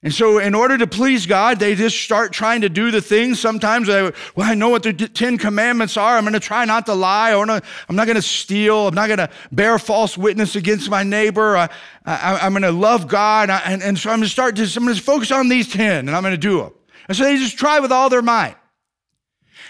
[0.00, 3.40] And so, in order to please God, they just start trying to do the things.
[3.40, 4.02] Sometimes they,
[4.36, 6.16] well, I know what the Ten Commandments are.
[6.16, 8.86] I'm going to try not to lie, or I'm not going to steal.
[8.86, 11.56] I'm not going to bear false witness against my neighbor.
[11.56, 11.68] I,
[12.06, 14.56] am going to love God, and, and so I'm going to start.
[14.60, 16.72] I'm going to focus on these ten, and I'm going to do them.
[17.08, 18.54] And so they just try with all their might.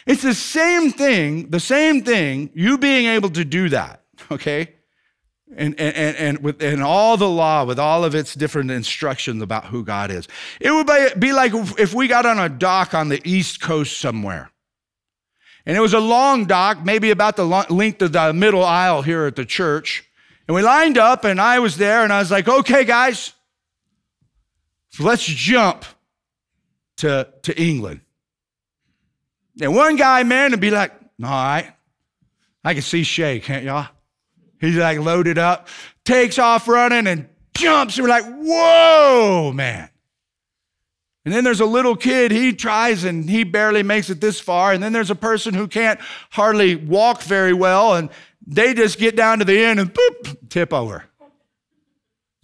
[0.07, 1.49] It's the same thing.
[1.49, 2.51] The same thing.
[2.53, 4.03] You being able to do that.
[4.31, 4.75] Okay
[5.57, 9.67] and, and, and, with, and all the law with all of its different instructions about
[9.67, 10.29] who God is.
[10.61, 10.87] It would
[11.19, 14.51] be like if we got on a dock on the East Coast somewhere.
[15.67, 19.27] And it was a long dock, maybe about the length of the middle aisle here
[19.27, 20.05] at the church.
[20.47, 23.35] And we lined up, and I was there, and I was like, okay, guys,
[24.99, 25.85] let's jump
[26.99, 28.01] to, to England.
[29.61, 31.71] And one guy, man, would be like, all right,
[32.65, 33.89] I can see Shay, can't y'all?
[34.61, 35.69] He's like loaded up,
[36.05, 37.97] takes off running and jumps.
[37.97, 39.91] And we're like, whoa, man.
[41.25, 44.73] And then there's a little kid, he tries and he barely makes it this far.
[44.73, 48.09] And then there's a person who can't hardly walk very well, and
[48.47, 51.05] they just get down to the end and boop, tip over.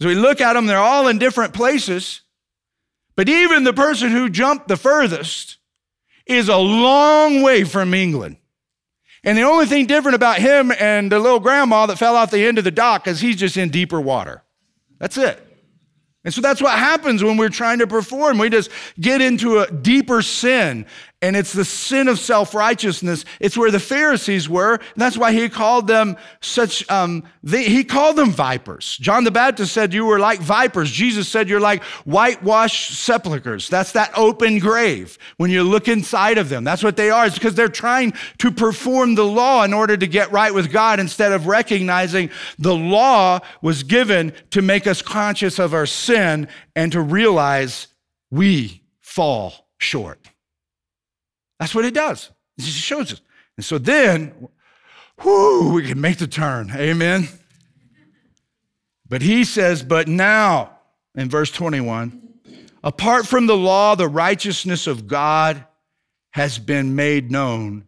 [0.01, 2.21] So we look at them, they're all in different places.
[3.15, 5.57] But even the person who jumped the furthest
[6.27, 8.37] is a long way from England.
[9.25, 12.45] And the only thing different about him and the little grandma that fell off the
[12.45, 14.43] end of the dock is he's just in deeper water.
[14.99, 15.41] That's it.
[16.23, 18.37] And so that's what happens when we're trying to perform.
[18.37, 20.85] We just get into a deeper sin
[21.21, 23.25] and it's the sin of self righteousness.
[23.39, 24.79] It's where the Pharisees were.
[24.95, 28.97] That's why he called them such, um, they, he called them vipers.
[28.97, 30.91] John the Baptist said, You were like vipers.
[30.91, 33.69] Jesus said, You're like whitewashed sepulchres.
[33.69, 36.63] That's that open grave when you look inside of them.
[36.63, 37.25] That's what they are.
[37.25, 40.99] It's because they're trying to perform the law in order to get right with God
[40.99, 46.91] instead of recognizing the law was given to make us conscious of our sin and
[46.91, 47.87] to realize
[48.29, 50.19] we fall short.
[51.65, 52.29] That's what it does.
[52.59, 53.21] It just shows us.
[53.57, 54.49] And so then,
[55.23, 56.71] whoo, we can make the turn.
[56.75, 57.27] Amen.
[59.09, 60.77] But he says, but now,
[61.15, 62.21] in verse 21,
[62.83, 65.65] apart from the law, the righteousness of God
[66.33, 67.87] has been made known,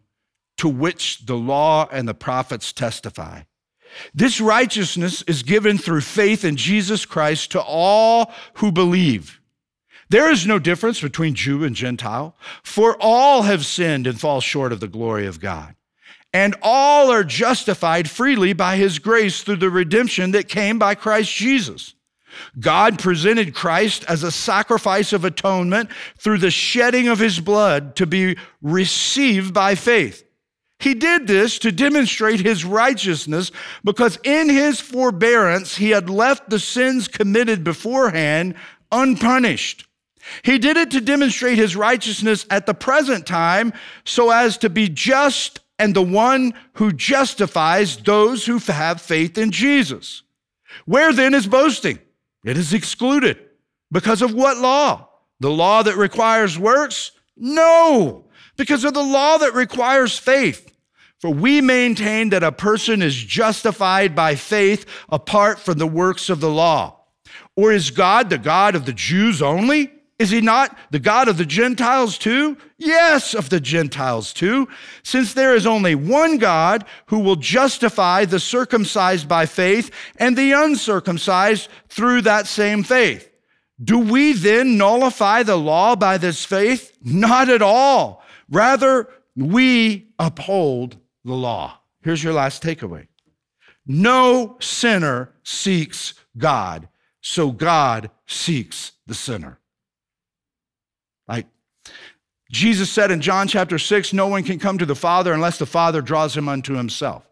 [0.56, 3.42] to which the law and the prophets testify.
[4.12, 9.37] This righteousness is given through faith in Jesus Christ to all who believe.
[10.10, 14.72] There is no difference between Jew and Gentile, for all have sinned and fall short
[14.72, 15.74] of the glory of God.
[16.32, 21.34] And all are justified freely by his grace through the redemption that came by Christ
[21.34, 21.94] Jesus.
[22.60, 28.06] God presented Christ as a sacrifice of atonement through the shedding of his blood to
[28.06, 30.24] be received by faith.
[30.78, 33.50] He did this to demonstrate his righteousness
[33.82, 38.54] because in his forbearance he had left the sins committed beforehand
[38.92, 39.87] unpunished.
[40.42, 43.72] He did it to demonstrate his righteousness at the present time
[44.04, 49.50] so as to be just and the one who justifies those who have faith in
[49.50, 50.22] Jesus.
[50.86, 51.98] Where then is boasting?
[52.44, 53.38] It is excluded.
[53.90, 55.08] Because of what law?
[55.40, 57.12] The law that requires works?
[57.36, 60.74] No, because of the law that requires faith.
[61.20, 66.40] For we maintain that a person is justified by faith apart from the works of
[66.40, 67.00] the law.
[67.56, 69.92] Or is God the God of the Jews only?
[70.18, 72.56] Is he not the God of the Gentiles too?
[72.76, 74.68] Yes, of the Gentiles too,
[75.04, 80.52] since there is only one God who will justify the circumcised by faith and the
[80.52, 83.30] uncircumcised through that same faith.
[83.82, 86.98] Do we then nullify the law by this faith?
[87.04, 88.24] Not at all.
[88.50, 91.78] Rather, we uphold the law.
[92.02, 93.06] Here's your last takeaway
[93.86, 96.88] no sinner seeks God,
[97.20, 99.57] so God seeks the sinner.
[102.50, 105.66] Jesus said in John chapter 6, no one can come to the Father unless the
[105.66, 107.24] Father draws him unto himself.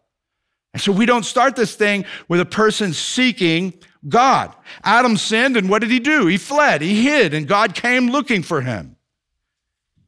[0.73, 3.73] And so we don't start this thing with a person seeking
[4.07, 4.53] God.
[4.83, 6.27] Adam sinned, and what did he do?
[6.27, 8.95] He fled, he hid, and God came looking for him.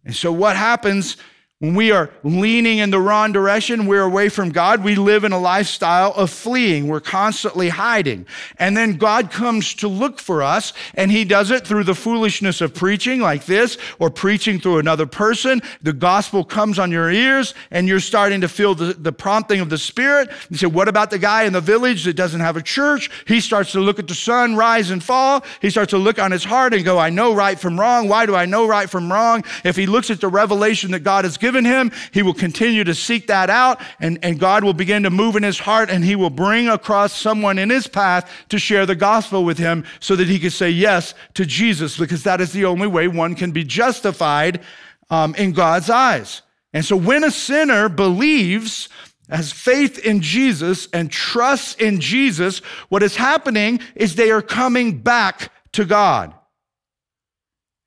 [0.05, 1.17] And so what happens
[1.59, 4.81] when we are leaning in the wrong direction, we're away from God.
[4.81, 6.87] We live in a lifestyle of fleeing.
[6.87, 8.27] We're constantly hiding.
[8.59, 12.61] And then God comes to look for us, and He does it through the foolishness
[12.61, 15.61] of preaching like this, or preaching through another person.
[15.81, 19.69] The gospel comes on your ears, and you're starting to feel the, the prompting of
[19.69, 20.29] the Spirit.
[20.49, 23.09] You say, What about the guy in the village that doesn't have a church?
[23.27, 25.43] He starts to look at the sun rise and fall.
[25.61, 28.07] He starts to look on his heart and go, I know right from wrong.
[28.07, 29.43] Why do I know right from wrong?
[29.65, 31.91] If he looks at the revelation that God has given, given him.
[32.11, 35.41] He will continue to seek that out, and, and God will begin to move in
[35.41, 39.43] his heart, and he will bring across someone in his path to share the gospel
[39.43, 42.85] with him so that he can say yes to Jesus, because that is the only
[42.85, 44.61] way one can be justified
[45.09, 46.43] um, in God's eyes.
[46.71, 48.89] And so when a sinner believes,
[49.27, 52.59] has faith in Jesus and trusts in Jesus,
[52.89, 56.35] what is happening is they are coming back to God.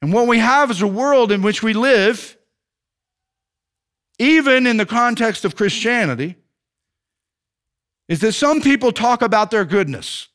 [0.01, 2.37] And what we have is a world in which we live
[4.23, 6.37] even in the context of Christianity,
[8.08, 10.29] is that some people talk about their goodness.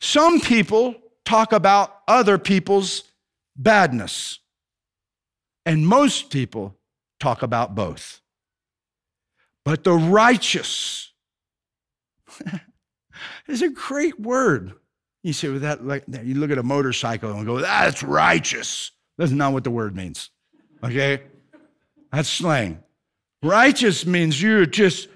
[0.00, 3.04] Some people talk about other people's
[3.56, 4.40] badness.
[5.64, 6.76] And most people
[7.20, 8.20] talk about both.
[9.64, 11.12] But the righteous
[13.46, 14.72] is a great word.
[15.22, 18.90] You say, well, that like you look at a motorcycle and go, that's righteous.
[19.18, 20.30] That's not what the word means.
[20.82, 21.22] Okay?
[22.12, 22.82] That's slang.
[23.42, 25.08] Righteous means you're just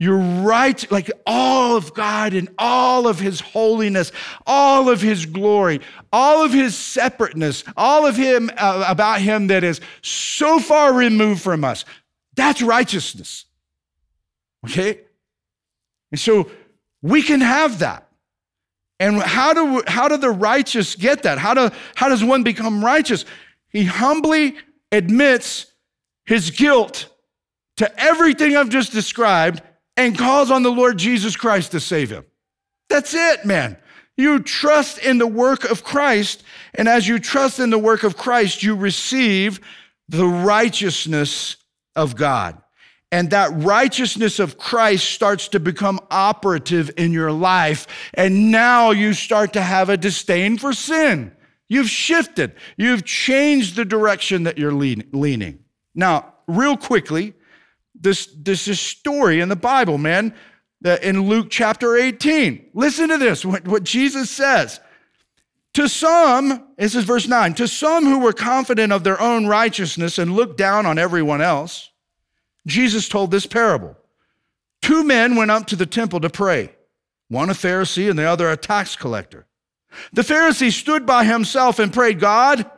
[0.00, 4.10] You're right, like all of God and all of His holiness,
[4.44, 5.80] all of His glory,
[6.12, 11.42] all of His separateness, all of Him uh, about Him that is so far removed
[11.42, 11.84] from us.
[12.34, 13.46] That's righteousness.
[14.66, 15.00] Okay?
[16.10, 16.50] And so
[17.00, 18.08] we can have that.
[18.98, 21.38] And how do, how do the righteous get that?
[21.38, 23.24] How, do, how does one become righteous?
[23.68, 24.56] He humbly
[24.90, 25.66] admits
[26.26, 27.08] his guilt
[27.76, 29.62] to everything I've just described
[29.96, 32.24] and calls on the Lord Jesus Christ to save him.
[32.88, 33.76] That's it, man.
[34.16, 36.44] You trust in the work of Christ,
[36.74, 39.60] and as you trust in the work of Christ, you receive
[40.08, 41.56] the righteousness
[41.96, 42.60] of God.
[43.10, 47.86] And that righteousness of Christ starts to become operative in your life.
[48.14, 51.32] And now you start to have a disdain for sin.
[51.68, 55.63] You've shifted, you've changed the direction that you're leaning.
[55.94, 57.34] Now, real quickly,
[57.94, 60.34] this, this is story in the Bible, man,
[60.80, 62.70] that in Luke chapter 18.
[62.74, 64.80] Listen to this, what, what Jesus says.
[65.74, 70.18] To some, this is verse 9, to some who were confident of their own righteousness
[70.18, 71.90] and looked down on everyone else,
[72.66, 73.96] Jesus told this parable.
[74.82, 76.70] Two men went up to the temple to pray,
[77.28, 79.46] one a Pharisee and the other a tax collector.
[80.12, 82.70] The Pharisee stood by himself and prayed, God,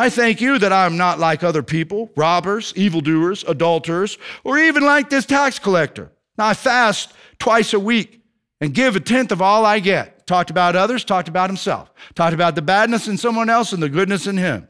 [0.00, 4.82] I thank you that I am not like other people, robbers, evildoers, adulterers, or even
[4.82, 6.10] like this tax collector.
[6.38, 8.22] Now I fast twice a week
[8.62, 10.26] and give a tenth of all I get.
[10.26, 11.92] Talked about others, talked about himself.
[12.14, 14.68] Talked about the badness in someone else and the goodness in him.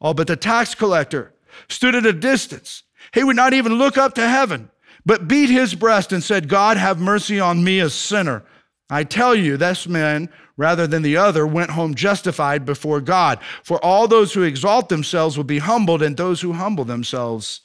[0.00, 1.34] Oh, but the tax collector
[1.68, 2.84] stood at a distance.
[3.12, 4.70] He would not even look up to heaven,
[5.04, 8.44] but beat his breast and said, God, have mercy on me, a sinner.
[8.88, 10.28] I tell you, this man
[10.62, 13.40] rather than the other, went home justified before God.
[13.64, 17.62] For all those who exalt themselves will be humbled, and those who humble themselves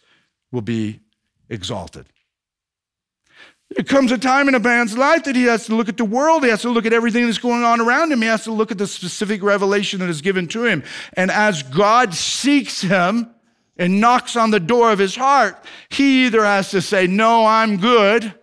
[0.51, 0.99] will be
[1.47, 2.07] exalted.
[3.69, 6.05] There comes a time in a man's life that he has to look at the
[6.05, 6.43] world.
[6.43, 8.21] He has to look at everything that's going on around him.
[8.21, 10.83] He has to look at the specific revelation that is given to him.
[11.13, 13.29] And as God seeks him
[13.77, 17.77] and knocks on the door of his heart, he either has to say, No, I'm
[17.77, 18.33] good,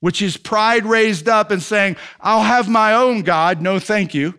[0.00, 3.60] which is pride raised up and saying, I'll have my own God.
[3.60, 4.38] No, thank you.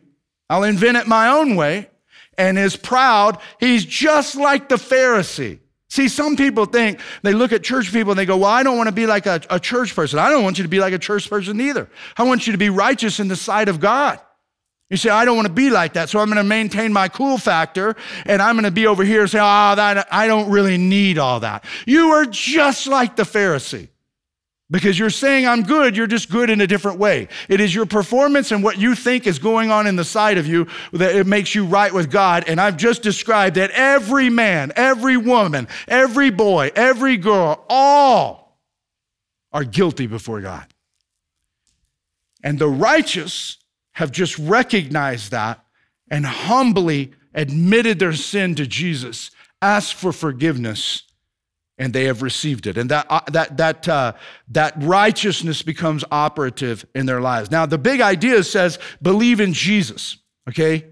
[0.49, 1.89] I'll invent it my own way.
[2.37, 3.39] And is proud.
[3.59, 5.59] He's just like the Pharisee.
[5.89, 8.77] See, some people think, they look at church people and they go, Well, I don't
[8.77, 10.19] want to be like a, a church person.
[10.19, 11.89] I don't want you to be like a church person either.
[12.17, 14.19] I want you to be righteous in the sight of God.
[14.89, 17.09] You say, I don't want to be like that, so I'm going to maintain my
[17.09, 17.95] cool factor
[18.25, 20.77] and I'm going to be over here and say, Oh, ah, that, I don't really
[20.77, 21.65] need all that.
[21.85, 23.89] You are just like the Pharisee.
[24.71, 27.27] Because you're saying I'm good, you're just good in a different way.
[27.49, 30.47] It is your performance and what you think is going on in the side of
[30.47, 32.45] you that it makes you right with God.
[32.47, 38.57] And I've just described that every man, every woman, every boy, every girl, all
[39.51, 40.65] are guilty before God.
[42.41, 43.57] And the righteous
[43.91, 45.63] have just recognized that
[46.09, 51.03] and humbly admitted their sin to Jesus, asked for forgiveness,
[51.81, 52.77] and they have received it.
[52.77, 54.13] And that, uh, that, that, uh,
[54.49, 57.49] that righteousness becomes operative in their lives.
[57.49, 60.17] Now, the big idea says believe in Jesus,
[60.47, 60.85] okay?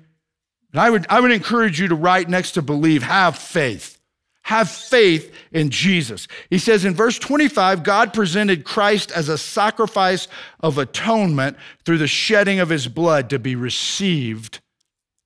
[0.71, 3.99] And I would, I would encourage you to write next to believe, have faith.
[4.41, 6.27] Have faith in Jesus.
[6.49, 10.27] He says in verse 25, God presented Christ as a sacrifice
[10.59, 14.59] of atonement through the shedding of his blood to be received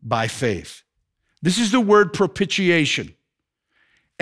[0.01, 0.83] by faith.
[1.41, 3.15] This is the word propitiation.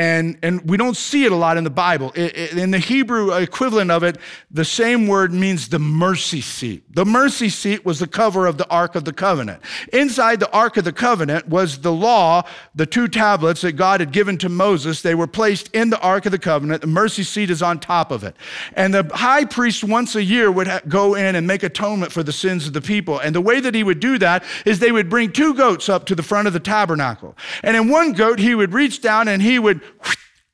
[0.01, 2.09] And, and we don't see it a lot in the Bible.
[2.13, 4.17] in the Hebrew equivalent of it,
[4.49, 6.83] the same word means the mercy seat.
[6.95, 9.61] The mercy seat was the cover of the Ark of the Covenant.
[9.93, 12.41] Inside the Ark of the Covenant was the law,
[12.73, 15.03] the two tablets that God had given to Moses.
[15.03, 16.81] They were placed in the Ark of the Covenant.
[16.81, 18.35] The mercy seat is on top of it.
[18.73, 22.23] And the high priest once a year would ha- go in and make atonement for
[22.23, 23.19] the sins of the people.
[23.19, 26.07] And the way that he would do that is they would bring two goats up
[26.07, 27.37] to the front of the tabernacle.
[27.61, 29.79] And in one goat, he would reach down and he would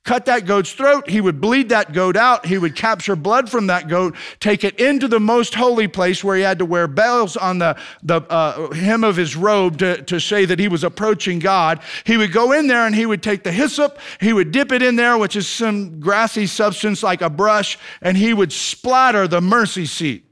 [0.08, 1.10] cut that goat's throat.
[1.10, 2.46] He would bleed that goat out.
[2.46, 6.38] He would capture blood from that goat, take it into the most holy place where
[6.38, 10.20] he had to wear bells on the, the uh, hem of his robe to, to
[10.20, 11.82] say that he was approaching God.
[12.06, 14.82] He would go in there and he would take the hyssop, he would dip it
[14.82, 19.42] in there, which is some grassy substance like a brush, and he would splatter the
[19.42, 20.24] mercy seat.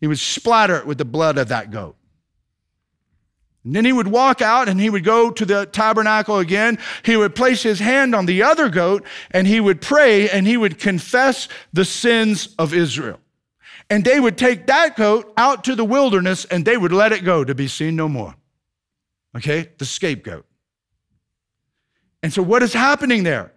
[0.00, 1.97] He would splatter it with the blood of that goat.
[3.68, 6.78] And then he would walk out and he would go to the tabernacle again.
[7.04, 10.56] He would place his hand on the other goat and he would pray and he
[10.56, 13.20] would confess the sins of Israel.
[13.90, 17.26] And they would take that goat out to the wilderness and they would let it
[17.26, 18.34] go to be seen no more.
[19.36, 19.68] Okay?
[19.76, 20.46] The scapegoat.
[22.22, 23.52] And so, what is happening there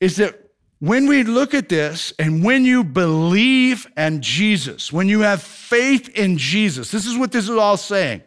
[0.00, 5.20] is that when we look at this and when you believe in Jesus, when you
[5.20, 8.22] have faith in Jesus, this is what this is all saying.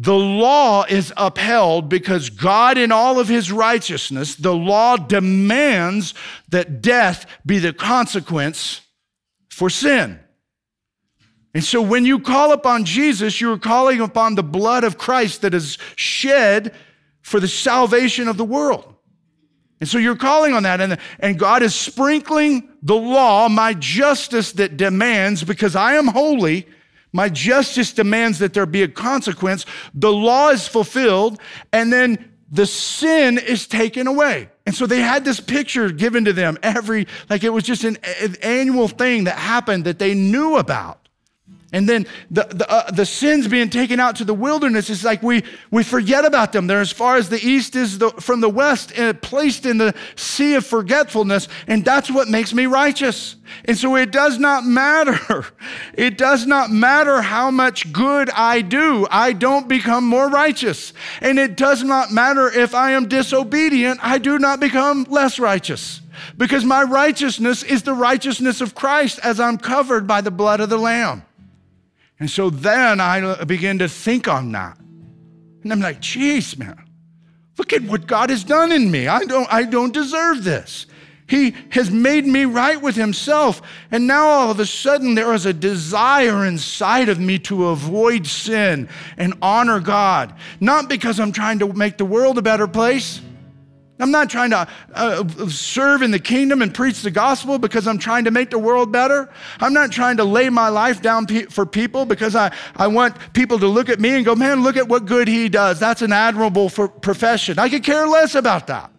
[0.00, 6.14] The law is upheld because God, in all of his righteousness, the law demands
[6.50, 8.80] that death be the consequence
[9.50, 10.20] for sin.
[11.52, 15.52] And so when you call upon Jesus, you're calling upon the blood of Christ that
[15.52, 16.72] is shed
[17.22, 18.94] for the salvation of the world.
[19.80, 24.52] And so you're calling on that, and, and God is sprinkling the law, my justice
[24.52, 26.68] that demands, because I am holy
[27.12, 29.64] my justice demands that there be a consequence.
[29.94, 31.40] The law is fulfilled,
[31.72, 34.50] and then the sin is taken away.
[34.66, 37.98] And so they had this picture given to them every, like it was just an,
[38.20, 41.07] an annual thing that happened that they knew about.
[41.70, 45.22] And then the, the, uh, the sins being taken out to the wilderness is like
[45.22, 46.66] we, we forget about them.
[46.66, 49.76] They're as far as the east is the, from the west, and uh, placed in
[49.76, 51.46] the sea of forgetfulness.
[51.66, 53.36] And that's what makes me righteous.
[53.66, 55.18] And so it does not matter.
[55.94, 59.06] It does not matter how much good I do.
[59.10, 60.92] I don't become more righteous.
[61.20, 63.98] And it does not matter if I am disobedient.
[64.02, 66.00] I do not become less righteous.
[66.36, 70.68] Because my righteousness is the righteousness of Christ as I'm covered by the blood of
[70.68, 71.24] the Lamb.
[72.20, 74.78] And so then I begin to think on that.
[75.62, 76.82] And I'm like, geez, man,
[77.56, 79.06] look at what God has done in me.
[79.06, 80.86] I don't, I don't deserve this.
[81.28, 83.60] He has made me right with himself.
[83.90, 88.26] And now all of a sudden there is a desire inside of me to avoid
[88.26, 88.88] sin
[89.18, 90.34] and honor God.
[90.58, 93.20] Not because I'm trying to make the world a better place,
[94.00, 97.98] I'm not trying to uh, serve in the kingdom and preach the gospel because I'm
[97.98, 99.28] trying to make the world better.
[99.58, 103.16] I'm not trying to lay my life down pe- for people because I, I want
[103.32, 105.80] people to look at me and go, man, look at what good he does.
[105.80, 107.58] That's an admirable profession.
[107.58, 108.92] I could care less about that.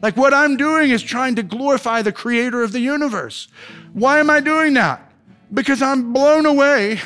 [0.00, 3.48] Like what I'm doing is trying to glorify the creator of the universe.
[3.92, 5.12] Why am I doing that?
[5.52, 6.98] Because I'm blown away.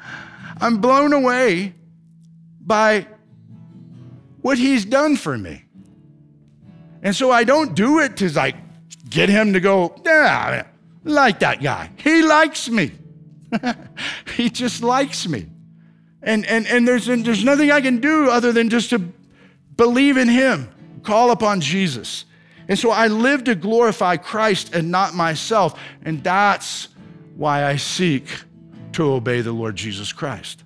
[0.60, 1.74] I'm blown away
[2.60, 3.06] by
[4.40, 5.64] what he's done for me.
[7.02, 8.56] And so I don't do it to like
[9.08, 10.66] get him to go, yeah,
[11.04, 11.90] like that guy.
[11.96, 12.92] He likes me.
[14.36, 15.46] he just likes me.
[16.22, 18.98] And, and, and there's, there's nothing I can do other than just to
[19.76, 20.68] believe in him,
[21.02, 22.24] call upon Jesus.
[22.66, 25.80] And so I live to glorify Christ and not myself.
[26.04, 26.88] And that's
[27.36, 28.26] why I seek
[28.92, 30.64] to obey the Lord Jesus Christ.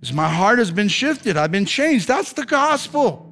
[0.00, 2.08] Because my heart has been shifted, I've been changed.
[2.08, 3.27] That's the gospel.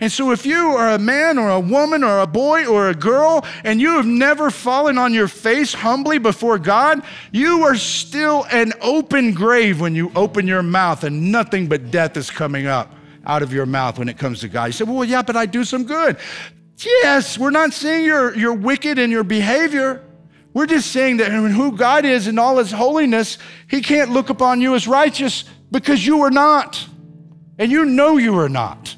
[0.00, 2.94] And so, if you are a man or a woman or a boy or a
[2.94, 7.02] girl and you have never fallen on your face humbly before God,
[7.32, 12.16] you are still an open grave when you open your mouth and nothing but death
[12.16, 12.94] is coming up
[13.26, 14.66] out of your mouth when it comes to God.
[14.66, 16.16] You say, Well, yeah, but I do some good.
[16.78, 20.02] Yes, we're not saying you're, you're wicked in your behavior.
[20.52, 24.60] We're just saying that who God is in all his holiness, he can't look upon
[24.60, 26.86] you as righteous because you are not.
[27.58, 28.96] And you know you are not.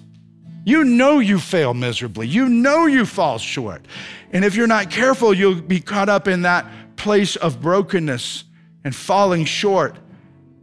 [0.65, 2.29] You know you fail miserably.
[2.29, 3.85] You know you fall short.
[4.33, 8.45] And if you're not careful, you'll be caught up in that place of brokenness
[8.85, 9.97] and falling short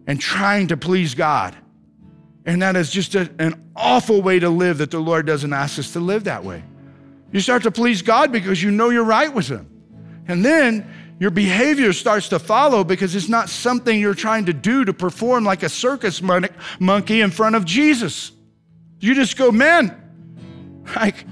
[0.07, 1.55] and trying to please God.
[2.45, 5.77] And that is just a, an awful way to live that the Lord doesn't ask
[5.77, 6.63] us to live that way.
[7.31, 9.69] You start to please God because you know you're right with Him.
[10.27, 10.89] And then
[11.19, 15.43] your behavior starts to follow because it's not something you're trying to do to perform
[15.43, 16.21] like a circus
[16.79, 18.31] monkey in front of Jesus.
[18.99, 19.95] You just go, man,
[20.95, 21.25] like,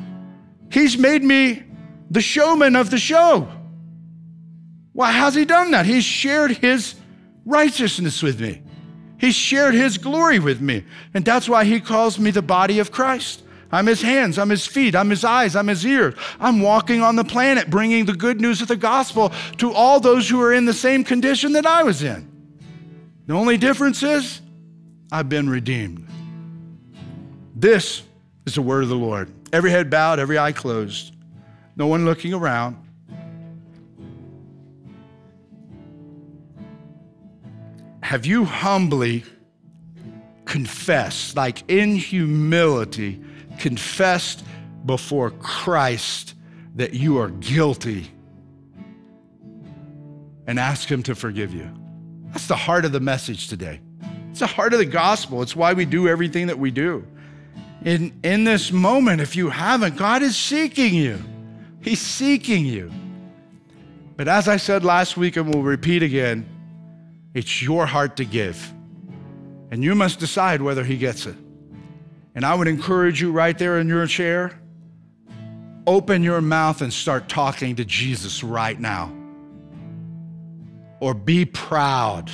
[0.71, 1.63] he's made me
[2.09, 3.47] the showman of the show.
[4.93, 5.85] Why, how's he done that?
[5.85, 6.95] He's shared his
[7.45, 8.61] righteousness with me.
[9.19, 10.85] He's shared his glory with me.
[11.13, 13.43] And that's why he calls me the body of Christ.
[13.71, 16.13] I'm his hands, I'm his feet, I'm his eyes, I'm his ears.
[16.39, 20.29] I'm walking on the planet bringing the good news of the gospel to all those
[20.29, 22.31] who are in the same condition that I was in.
[23.25, 24.41] The only difference is
[25.11, 26.07] I've been redeemed.
[27.59, 28.03] This
[28.45, 29.31] is the word of the Lord.
[29.51, 31.15] Every head bowed, every eye closed,
[31.75, 32.77] no one looking around.
[38.03, 39.23] Have you humbly
[40.45, 43.19] confessed, like in humility,
[43.57, 44.43] confessed
[44.85, 46.35] before Christ
[46.75, 48.11] that you are guilty
[50.45, 51.67] and ask Him to forgive you?
[52.27, 53.79] That's the heart of the message today.
[54.29, 55.41] It's the heart of the gospel.
[55.41, 57.03] It's why we do everything that we do
[57.85, 61.19] in, in this moment, if you haven't, God is seeking you.
[61.81, 62.91] He's seeking you.
[64.15, 66.47] But as I said last week, and we'll repeat again,
[67.33, 68.73] it's your heart to give.
[69.69, 71.35] And you must decide whether He gets it.
[72.35, 74.59] And I would encourage you right there in your chair
[75.87, 79.11] open your mouth and start talking to Jesus right now.
[80.99, 82.29] Or be proud.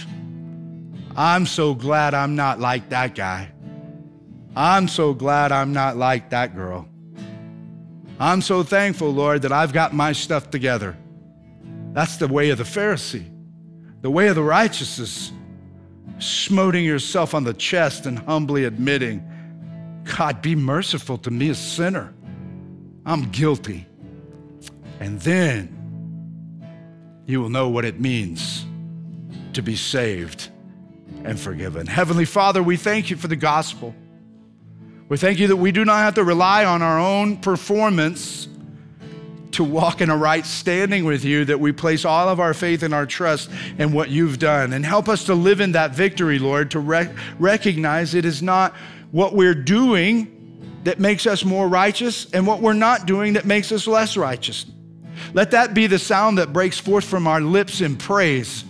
[1.15, 3.52] I'm so glad I'm not like that guy.
[4.55, 6.87] I'm so glad I'm not like that girl.
[8.19, 10.95] I'm so thankful, Lord, that I've got my stuff together.
[11.93, 13.29] That's the way of the Pharisee.
[14.01, 15.31] The way of the righteous is
[16.19, 19.27] smoting yourself on the chest and humbly admitting,
[20.17, 22.13] God, be merciful to me, a sinner.
[23.05, 23.87] I'm guilty.
[24.99, 25.79] And then
[27.25, 28.65] you will know what it means
[29.53, 30.49] to be saved
[31.23, 31.87] and forgiven.
[31.87, 33.95] Heavenly Father, we thank you for the gospel.
[35.09, 38.47] We thank you that we do not have to rely on our own performance
[39.51, 42.83] to walk in a right standing with you, that we place all of our faith
[42.83, 44.73] and our trust in what you've done.
[44.73, 48.73] And help us to live in that victory, Lord, to rec- recognize it is not
[49.11, 50.29] what we're doing
[50.83, 54.65] that makes us more righteous and what we're not doing that makes us less righteous.
[55.33, 58.65] Let that be the sound that breaks forth from our lips in praise,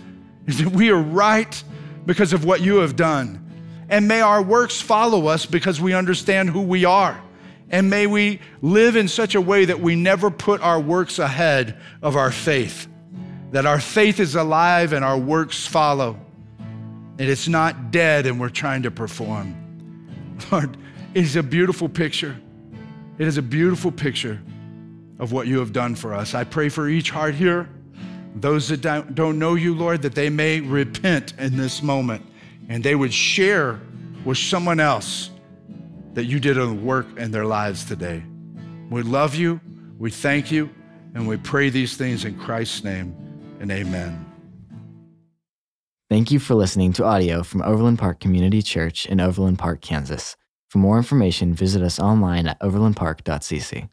[0.46, 1.62] is that we are right
[2.06, 3.43] because of what you have done.
[3.88, 7.20] And may our works follow us because we understand who we are.
[7.70, 11.78] And may we live in such a way that we never put our works ahead
[12.02, 12.86] of our faith,
[13.50, 16.18] that our faith is alive and our works follow,
[17.18, 19.56] and it's not dead and we're trying to perform.
[20.52, 20.76] Lord,
[21.14, 22.36] it is a beautiful picture.
[23.18, 24.40] It is a beautiful picture
[25.18, 26.34] of what you have done for us.
[26.34, 27.68] I pray for each heart here,
[28.34, 32.24] those that don't know you, Lord, that they may repent in this moment
[32.68, 33.80] and they would share
[34.24, 35.30] with someone else
[36.14, 38.22] that you did a work in their lives today.
[38.90, 39.60] We love you,
[39.98, 40.70] we thank you,
[41.14, 43.14] and we pray these things in Christ's name,
[43.60, 44.24] and amen.
[46.10, 50.36] Thank you for listening to audio from Overland Park Community Church in Overland Park, Kansas.
[50.68, 53.88] For more information, visit us online at overlandpark.cc.